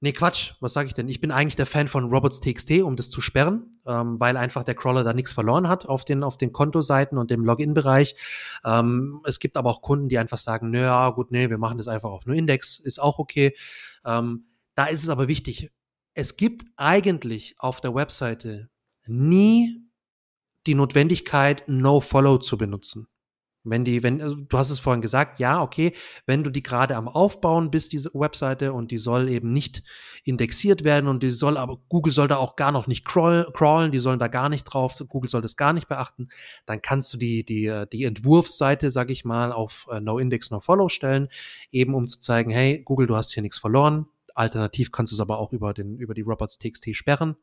[0.05, 1.09] Nee, Quatsch, was sage ich denn?
[1.09, 4.74] Ich bin eigentlich der Fan von Robots.txt, um das zu sperren, ähm, weil einfach der
[4.74, 8.16] Crawler da nichts verloren hat auf den, auf den Kontoseiten und dem Login-Bereich.
[8.64, 11.86] Ähm, es gibt aber auch Kunden, die einfach sagen, naja, gut, nee, wir machen das
[11.86, 13.55] einfach auf nur Index, ist auch okay.
[14.05, 15.70] Ähm, da ist es aber wichtig,
[16.14, 18.70] es gibt eigentlich auf der Webseite
[19.07, 19.86] nie
[20.67, 23.09] die Notwendigkeit, No-Follow zu benutzen.
[23.65, 25.95] Wenn die, wenn, also du hast es vorhin gesagt, ja, okay,
[26.27, 29.85] wenn du die gerade am Aufbauen bist, diese Webseite, und die soll eben nicht
[30.25, 34.01] indexiert werden und die soll aber, Google soll da auch gar noch nicht crawlen, die
[34.01, 36.29] sollen da gar nicht drauf, Google soll das gar nicht beachten,
[36.67, 40.59] dann kannst du die, die, die Entwurfsseite, sag ich mal, auf äh, No Index, No
[40.59, 41.29] Follow stellen,
[41.71, 44.07] eben um zu zeigen, hey, Google, du hast hier nichts verloren.
[44.35, 47.37] Alternativ kannst du es aber auch über den, über die Robots.txt sperren.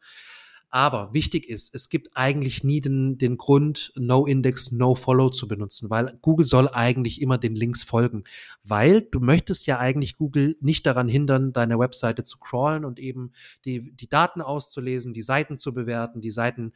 [0.71, 6.19] Aber wichtig ist, es gibt eigentlich nie den, den Grund, No-Index, No-Follow zu benutzen, weil
[6.21, 8.23] Google soll eigentlich immer den Links folgen,
[8.63, 13.31] weil du möchtest ja eigentlich Google nicht daran hindern, deine Webseite zu crawlen und eben
[13.65, 16.73] die, die Daten auszulesen, die Seiten zu bewerten, die Seiten,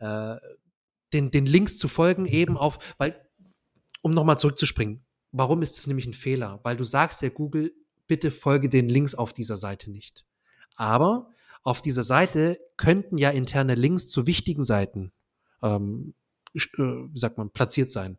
[0.00, 0.36] äh,
[1.14, 3.18] den, den Links zu folgen, eben auf, weil,
[4.02, 6.60] um nochmal zurückzuspringen, warum ist es nämlich ein Fehler?
[6.62, 7.72] Weil du sagst ja Google,
[8.06, 10.26] bitte folge den Links auf dieser Seite nicht.
[10.76, 11.30] Aber
[11.62, 15.12] auf dieser Seite könnten ja interne Links zu wichtigen Seiten,
[15.62, 16.14] ähm,
[16.54, 18.18] äh, wie sagt man, platziert sein.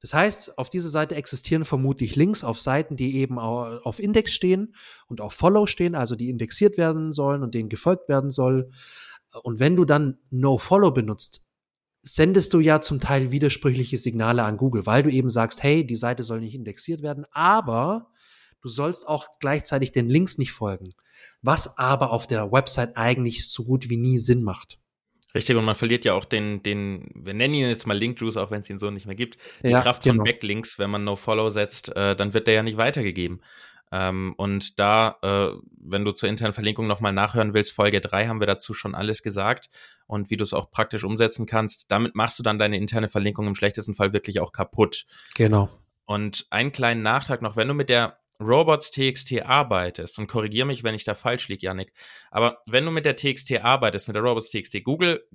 [0.00, 4.74] Das heißt, auf dieser Seite existieren vermutlich Links auf Seiten, die eben auf Index stehen
[5.08, 8.70] und auf Follow stehen, also die indexiert werden sollen und denen gefolgt werden soll.
[9.42, 11.46] Und wenn du dann No Follow benutzt,
[12.02, 15.96] sendest du ja zum Teil widersprüchliche Signale an Google, weil du eben sagst, hey, die
[15.96, 18.10] Seite soll nicht indexiert werden, aber
[18.60, 20.92] du sollst auch gleichzeitig den Links nicht folgen
[21.42, 24.78] was aber auf der Website eigentlich so gut wie nie Sinn macht.
[25.34, 28.36] Richtig, und man verliert ja auch den, den, wir nennen ihn jetzt mal Link Juice,
[28.36, 30.16] auch wenn es ihn so nicht mehr gibt, die ja, Kraft genau.
[30.16, 33.42] von Backlinks, wenn man No Follow setzt, äh, dann wird der ja nicht weitergegeben.
[33.92, 38.40] Ähm, und da, äh, wenn du zur internen Verlinkung nochmal nachhören willst, Folge 3 haben
[38.40, 39.68] wir dazu schon alles gesagt
[40.06, 41.90] und wie du es auch praktisch umsetzen kannst.
[41.90, 45.04] Damit machst du dann deine interne Verlinkung im schlechtesten Fall wirklich auch kaputt.
[45.34, 45.68] Genau.
[46.06, 50.94] Und einen kleinen Nachtrag noch, wenn du mit der Robots.txt arbeitest, und korrigiere mich, wenn
[50.94, 51.92] ich da falsch liege, Yannick,
[52.30, 55.26] aber wenn du mit der TXT arbeitest, mit der Robots.txt, Google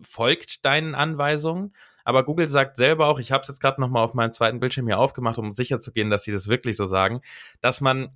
[0.00, 1.74] folgt deinen Anweisungen,
[2.04, 4.86] aber Google sagt selber auch, ich habe es jetzt gerade nochmal auf meinem zweiten Bildschirm
[4.86, 7.20] hier aufgemacht, um sicher zu gehen, dass sie das wirklich so sagen,
[7.60, 8.10] dass man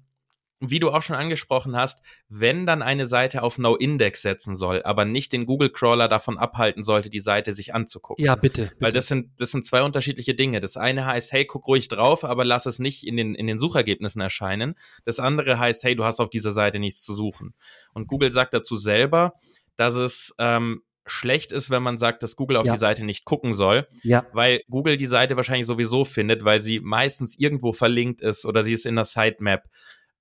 [0.60, 5.04] wie du auch schon angesprochen hast, wenn dann eine Seite auf No-Index setzen soll, aber
[5.04, 8.24] nicht den Google-Crawler davon abhalten sollte, die Seite sich anzugucken.
[8.24, 8.76] Ja, bitte, bitte.
[8.80, 10.60] Weil das sind, das sind zwei unterschiedliche Dinge.
[10.60, 13.58] Das eine heißt, hey, guck ruhig drauf, aber lass es nicht in den, in den
[13.58, 14.74] Suchergebnissen erscheinen.
[15.04, 17.54] Das andere heißt, hey, du hast auf dieser Seite nichts zu suchen.
[17.92, 19.34] Und Google sagt dazu selber,
[19.76, 22.72] dass es ähm, schlecht ist, wenn man sagt, dass Google auf ja.
[22.72, 24.26] die Seite nicht gucken soll, ja.
[24.32, 28.72] weil Google die Seite wahrscheinlich sowieso findet, weil sie meistens irgendwo verlinkt ist oder sie
[28.72, 29.64] ist in der Sitemap.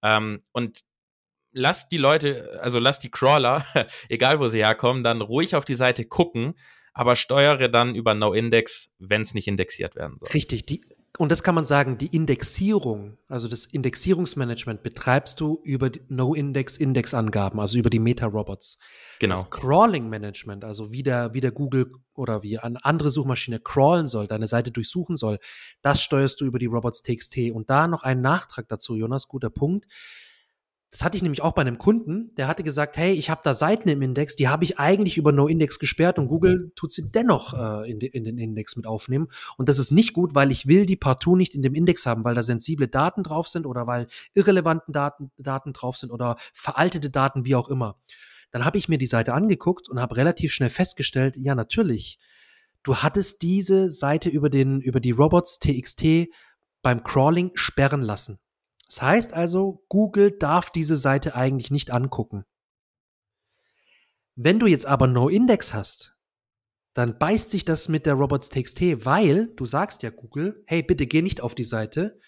[0.06, 0.82] Ähm, und
[1.52, 3.66] lasst die Leute, also lasst die Crawler,
[4.10, 6.54] egal wo sie herkommen, dann ruhig auf die Seite gucken,
[6.94, 10.30] aber steuere dann über No-Index, wenn es nicht indexiert werden soll.
[10.30, 10.82] Richtig, die,
[11.18, 17.78] und das kann man sagen, die Indexierung, also das Indexierungsmanagement betreibst du über No-Index-Indexangaben, also
[17.78, 18.78] über die Meta-Robots.
[19.20, 19.36] Genau.
[19.36, 24.28] Das Crawling-Management, also wie der, wie der Google oder wie eine andere Suchmaschine crawlen soll,
[24.28, 25.40] deine Seite durchsuchen soll,
[25.82, 27.52] das steuerst du über die Robots.txt.
[27.54, 29.86] Und da noch ein Nachtrag dazu, Jonas, guter Punkt.
[30.96, 33.54] Das hatte ich nämlich auch bei einem Kunden, der hatte gesagt, hey, ich habe da
[33.54, 37.54] Seiten im Index, die habe ich eigentlich über No-Index gesperrt und Google tut sie dennoch
[37.54, 39.28] äh, in, de, in, den Index mit aufnehmen.
[39.58, 42.24] Und das ist nicht gut, weil ich will die partout nicht in dem Index haben,
[42.24, 47.10] weil da sensible Daten drauf sind oder weil irrelevanten Daten, Daten drauf sind oder veraltete
[47.10, 48.00] Daten, wie auch immer.
[48.52, 52.20] Dann habe ich mir die Seite angeguckt und habe relativ schnell festgestellt, ja, natürlich,
[52.84, 56.30] du hattest diese Seite über, den, über die Robots TXT
[56.82, 58.40] beim Crawling sperren lassen.
[58.88, 62.46] Das heißt also, Google darf diese Seite eigentlich nicht angucken.
[64.36, 66.16] Wenn du jetzt aber No-Index hast,
[66.94, 71.22] dann beißt sich das mit der Robots.txt, weil du sagst ja Google, hey, bitte geh
[71.22, 72.20] nicht auf die Seite.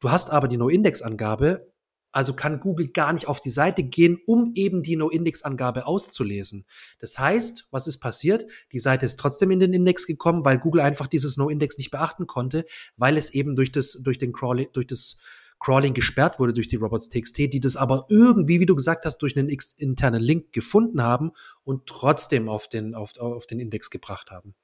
[0.00, 1.72] Du hast aber die No-Index-Angabe,
[2.12, 6.66] also kann Google gar nicht auf die Seite gehen, um eben die No-Index-Angabe auszulesen.
[6.98, 8.46] Das heißt, was ist passiert?
[8.72, 12.26] Die Seite ist trotzdem in den Index gekommen, weil Google einfach dieses No-Index nicht beachten
[12.26, 12.64] konnte,
[12.96, 15.18] weil es eben durch das, durch den Crawl, durch das
[15.60, 19.36] Crawling gesperrt wurde durch die Robots.txt, die das aber irgendwie, wie du gesagt hast, durch
[19.36, 21.32] einen internen Link gefunden haben
[21.64, 24.54] und trotzdem auf den, auf, auf den Index gebracht haben.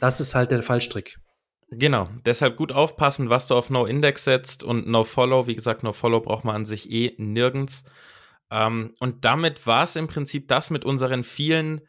[0.00, 1.18] Das ist halt der Fallstrick.
[1.70, 5.46] Genau, deshalb gut aufpassen, was du auf No-Index setzt und No-Follow.
[5.46, 7.84] Wie gesagt, No-Follow braucht man an sich eh nirgends.
[8.50, 11.82] Ähm, und damit war es im Prinzip das mit unseren vielen,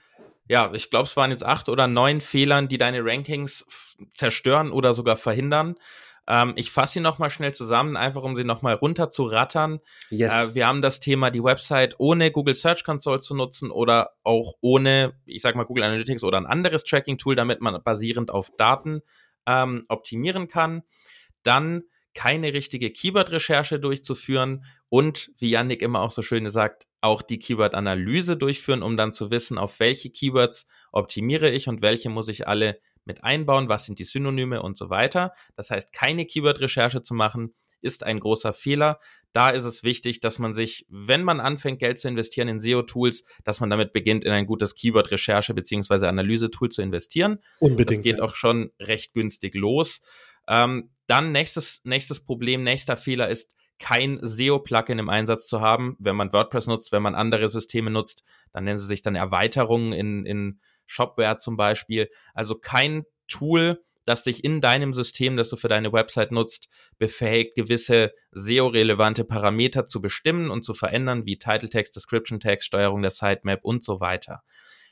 [0.49, 3.65] ja, ich glaube, es waren jetzt acht oder neun Fehlern, die deine Rankings
[4.11, 5.75] zerstören oder sogar verhindern.
[6.29, 9.79] Ähm, ich fasse sie nochmal schnell zusammen, einfach um sie nochmal runter zu rattern.
[10.11, 10.33] Yes.
[10.33, 14.53] Äh, wir haben das Thema, die Website ohne Google Search Console zu nutzen oder auch
[14.61, 19.01] ohne, ich sag mal, Google Analytics oder ein anderes Tracking-Tool, damit man basierend auf Daten
[19.47, 20.83] ähm, optimieren kann.
[21.41, 27.39] Dann keine richtige Keyword-Recherche durchzuführen und, wie Yannick immer auch so schön sagt, auch die
[27.39, 32.47] Keyword-Analyse durchführen, um dann zu wissen, auf welche Keywords optimiere ich und welche muss ich
[32.47, 32.79] alle
[33.09, 35.33] mit einbauen, was sind die Synonyme und so weiter.
[35.55, 38.99] Das heißt, keine Keyword-Recherche zu machen, ist ein großer Fehler.
[39.31, 43.23] Da ist es wichtig, dass man sich, wenn man anfängt, Geld zu investieren in SEO-Tools,
[43.43, 46.05] dass man damit beginnt, in ein gutes Keyword-Recherche- bzw.
[46.05, 47.39] Analyse-Tool zu investieren.
[47.59, 47.89] Unbedingt.
[47.89, 48.23] Das geht ja.
[48.23, 50.01] auch schon recht günstig los.
[50.47, 55.95] Ähm, dann nächstes, nächstes Problem, nächster Fehler ist, kein SEO-Plugin im Einsatz zu haben.
[55.99, 59.93] Wenn man WordPress nutzt, wenn man andere Systeme nutzt, dann nennen sie sich dann Erweiterungen
[59.93, 62.09] in, in Shopware zum Beispiel.
[62.33, 66.67] Also kein Tool, das dich in deinem System, das du für deine Website nutzt,
[66.97, 73.01] befähigt, gewisse SEO-relevante Parameter zu bestimmen und zu verändern, wie Title Text, Description Text, Steuerung
[73.01, 74.43] der Sitemap und so weiter.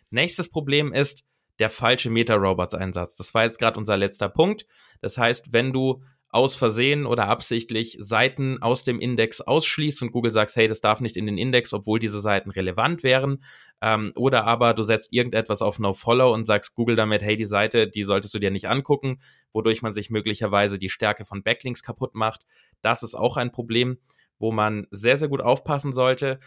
[0.09, 1.25] Nächstes Problem ist
[1.59, 3.17] der falsche Meta-Robots-Einsatz.
[3.17, 4.65] Das war jetzt gerade unser letzter Punkt.
[5.01, 10.32] Das heißt, wenn du aus Versehen oder absichtlich Seiten aus dem Index ausschließt und Google
[10.32, 13.43] sagt, hey, das darf nicht in den Index, obwohl diese Seiten relevant wären.
[13.82, 17.88] Ähm, oder aber du setzt irgendetwas auf No-Follow und sagst Google damit, hey, die Seite,
[17.88, 19.19] die solltest du dir nicht angucken,
[19.53, 22.45] wodurch man sich möglicherweise die Stärke von Backlinks kaputt macht.
[22.82, 23.97] Das ist auch ein Problem,
[24.38, 26.39] wo man sehr, sehr gut aufpassen sollte.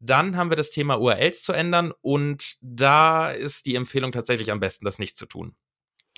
[0.00, 4.60] Dann haben wir das Thema URLs zu ändern und da ist die Empfehlung tatsächlich am
[4.60, 5.54] besten, das nicht zu tun.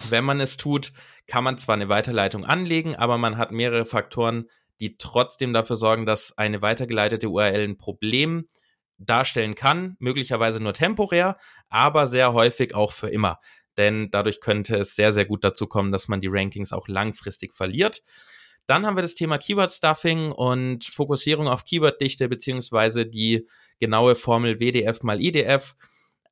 [0.09, 0.93] Wenn man es tut,
[1.27, 4.49] kann man zwar eine Weiterleitung anlegen, aber man hat mehrere Faktoren,
[4.81, 8.49] die trotzdem dafür sorgen, dass eine weitergeleitete URL ein Problem
[8.99, 11.37] darstellen kann, möglicherweise nur temporär,
[11.69, 13.39] aber sehr häufig auch für immer.
[13.77, 17.55] Denn dadurch könnte es sehr, sehr gut dazu kommen, dass man die Rankings auch langfristig
[17.55, 18.03] verliert.
[18.67, 23.47] Dann haben wir das Thema Keyword Stuffing und Fokussierung auf Keyworddichte beziehungsweise die
[23.79, 25.77] genaue Formel WDF mal IDF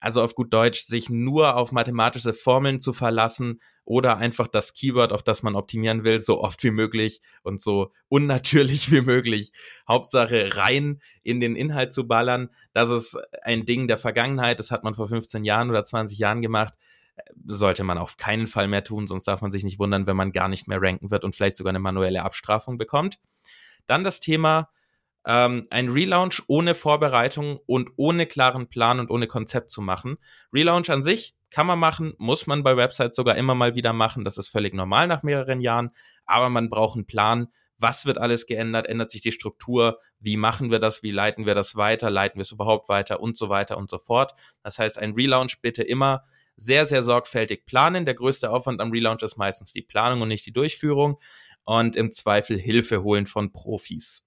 [0.01, 5.13] also auf gut Deutsch, sich nur auf mathematische Formeln zu verlassen oder einfach das Keyword,
[5.13, 9.53] auf das man optimieren will, so oft wie möglich und so unnatürlich wie möglich,
[9.89, 12.51] Hauptsache rein in den Inhalt zu ballern.
[12.73, 16.43] Das ist ein Ding der Vergangenheit, das hat man vor 15 Jahren oder 20 Jahren
[16.43, 16.75] gemacht.
[17.47, 20.33] Sollte man auf keinen Fall mehr tun, sonst darf man sich nicht wundern, wenn man
[20.33, 23.19] gar nicht mehr ranken wird und vielleicht sogar eine manuelle Abstrafung bekommt.
[23.87, 24.69] Dann das Thema
[25.27, 30.17] ähm, ein Relaunch ohne Vorbereitung und ohne klaren Plan und ohne Konzept zu machen.
[30.53, 34.25] Relaunch an sich kann man machen, muss man bei Websites sogar immer mal wieder machen.
[34.25, 35.91] Das ist völlig normal nach mehreren Jahren,
[36.25, 37.49] aber man braucht einen Plan.
[37.79, 38.87] Was wird alles geändert?
[38.87, 39.99] Ändert sich die Struktur?
[40.19, 41.03] Wie machen wir das?
[41.03, 42.09] Wie leiten wir das weiter?
[42.09, 43.21] Leiten wir es überhaupt weiter?
[43.21, 44.33] Und so weiter und so fort.
[44.63, 46.25] Das heißt, ein Relaunch bitte immer
[46.57, 48.07] sehr, sehr sorgfältig planen.
[48.07, 51.19] Der größte Aufwand am Relaunch ist meistens die Planung und nicht die Durchführung.
[51.65, 54.26] Und im Zweifel Hilfe holen von Profis.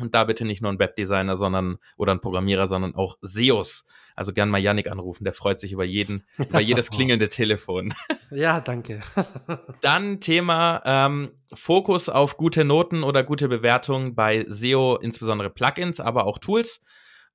[0.00, 3.86] Und da bitte nicht nur ein Webdesigner, sondern oder ein Programmierer, sondern auch SEOs.
[4.14, 7.94] Also gern mal Yannick anrufen, der freut sich über jeden, über jedes klingelnde Telefon.
[8.30, 9.00] Ja, danke.
[9.80, 16.26] Dann Thema ähm, Fokus auf gute Noten oder gute Bewertungen bei SEO, insbesondere Plugins, aber
[16.26, 16.80] auch Tools.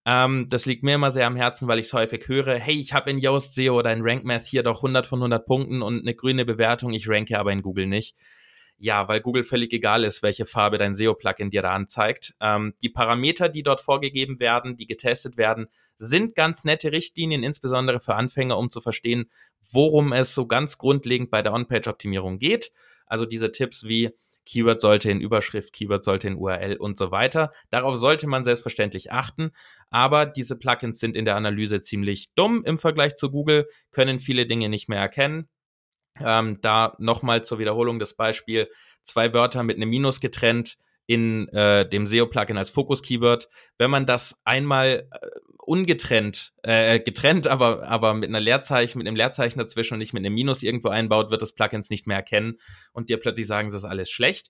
[0.05, 2.55] Ähm, das liegt mir immer sehr am Herzen, weil ich es häufig höre.
[2.55, 5.81] Hey, ich habe in Yoast SEO oder in RankMath hier doch 100 von 100 Punkten
[5.81, 6.93] und eine grüne Bewertung.
[6.93, 8.15] Ich ranke aber in Google nicht.
[8.77, 12.33] Ja, weil Google völlig egal ist, welche Farbe dein SEO-Plugin dir da anzeigt.
[12.41, 15.67] Ähm, die Parameter, die dort vorgegeben werden, die getestet werden,
[15.97, 19.29] sind ganz nette Richtlinien, insbesondere für Anfänger, um zu verstehen,
[19.71, 22.71] worum es so ganz grundlegend bei der On-Page-Optimierung geht.
[23.05, 24.11] Also diese Tipps wie
[24.45, 27.51] Keyword sollte in Überschrift, Keyword sollte in URL und so weiter.
[27.69, 29.51] Darauf sollte man selbstverständlich achten,
[29.89, 34.45] aber diese Plugins sind in der Analyse ziemlich dumm im Vergleich zu Google, können viele
[34.45, 35.47] Dinge nicht mehr erkennen.
[36.19, 38.69] Ähm, da nochmal zur Wiederholung das Beispiel,
[39.01, 43.49] zwei Wörter mit einem Minus getrennt in äh, dem SEO-Plugin als Fokus-Keyword.
[43.77, 49.17] Wenn man das einmal äh, ungetrennt, äh, getrennt, aber, aber mit einer Leerzeichen, mit einem
[49.17, 52.59] Leerzeichen dazwischen und nicht mit einem Minus irgendwo einbaut, wird das Plugins nicht mehr erkennen
[52.93, 54.49] und dir plötzlich sagen, es ist alles schlecht.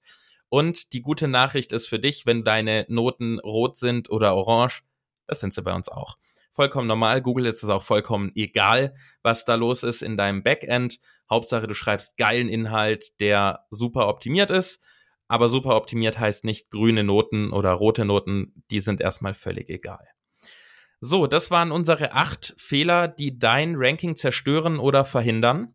[0.49, 4.83] Und die gute Nachricht ist für dich, wenn deine Noten rot sind oder orange,
[5.25, 6.17] das sind sie bei uns auch.
[6.53, 7.21] Vollkommen normal.
[7.21, 8.93] Google ist es auch vollkommen egal,
[9.23, 10.99] was da los ist in deinem Backend.
[11.29, 14.79] Hauptsache, du schreibst geilen Inhalt, der super optimiert ist.
[15.27, 20.07] aber super optimiert heißt nicht grüne Noten oder rote Noten, die sind erstmal völlig egal.
[20.99, 25.73] So, das waren unsere acht Fehler, die dein Ranking zerstören oder verhindern.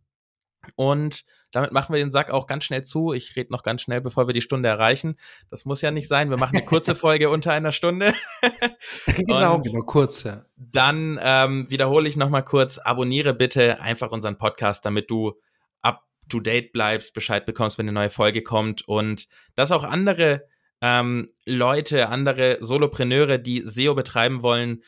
[0.77, 3.13] Und damit machen wir den Sack auch ganz schnell zu.
[3.13, 5.17] Ich rede noch ganz schnell, bevor wir die Stunde erreichen.
[5.51, 6.31] Das muss ja nicht sein.
[6.31, 8.13] Wir machen eine kurze Folge unter einer Stunde.
[9.07, 10.45] genau, genau, kurz, ja.
[10.57, 15.35] Dann ähm, wiederhole ich nochmal kurz, abonniere bitte einfach unseren Podcast, damit du
[15.83, 20.45] up to date bleibst, Bescheid bekommst, wenn eine neue Folge kommt und dass auch andere
[20.81, 24.83] ähm, Leute, andere Solopreneure, die SEO betreiben wollen,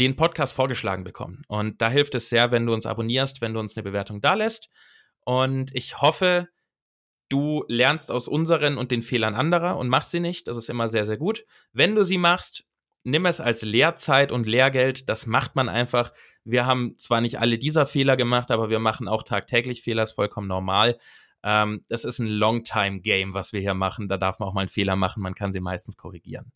[0.00, 1.42] den Podcast vorgeschlagen bekommen.
[1.48, 4.34] Und da hilft es sehr, wenn du uns abonnierst, wenn du uns eine Bewertung da
[4.34, 4.68] lässt.
[5.24, 6.48] Und ich hoffe,
[7.28, 10.46] du lernst aus unseren und den Fehlern anderer und machst sie nicht.
[10.48, 11.44] Das ist immer sehr, sehr gut.
[11.72, 12.64] Wenn du sie machst,
[13.04, 15.08] nimm es als Lehrzeit und Lehrgeld.
[15.08, 16.12] Das macht man einfach.
[16.44, 20.12] Wir haben zwar nicht alle dieser Fehler gemacht, aber wir machen auch tagtäglich Fehler, ist
[20.12, 20.98] vollkommen normal.
[21.42, 24.08] Ähm, das ist ein Longtime-Game, was wir hier machen.
[24.08, 25.22] Da darf man auch mal einen Fehler machen.
[25.22, 26.52] Man kann sie meistens korrigieren.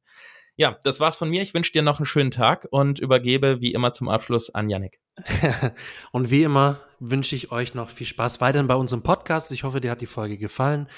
[0.58, 1.40] Ja, das war's von mir.
[1.40, 5.00] Ich wünsche dir noch einen schönen Tag und übergebe wie immer zum Abschluss an Yannick.
[6.10, 9.52] und wie immer wünsche ich euch noch viel Spaß weiterhin bei unserem Podcast.
[9.52, 10.88] Ich hoffe, dir hat die Folge gefallen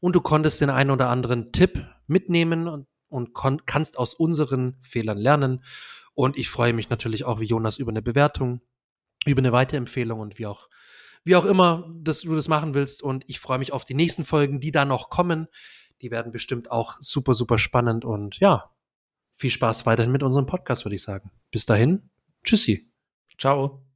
[0.00, 3.34] und du konntest den einen oder anderen Tipp mitnehmen und, und
[3.66, 5.62] kannst aus unseren Fehlern lernen.
[6.14, 8.62] Und ich freue mich natürlich auch wie Jonas über eine Bewertung,
[9.26, 10.70] über eine Weiterempfehlung und wie auch,
[11.24, 13.02] wie auch immer, dass du das machen willst.
[13.02, 15.48] Und ich freue mich auf die nächsten Folgen, die da noch kommen.
[16.00, 18.06] Die werden bestimmt auch super, super spannend.
[18.06, 18.70] Und ja,
[19.40, 21.30] viel Spaß weiterhin mit unserem Podcast, würde ich sagen.
[21.50, 22.10] Bis dahin,
[22.44, 22.92] tschüssi.
[23.38, 23.89] Ciao.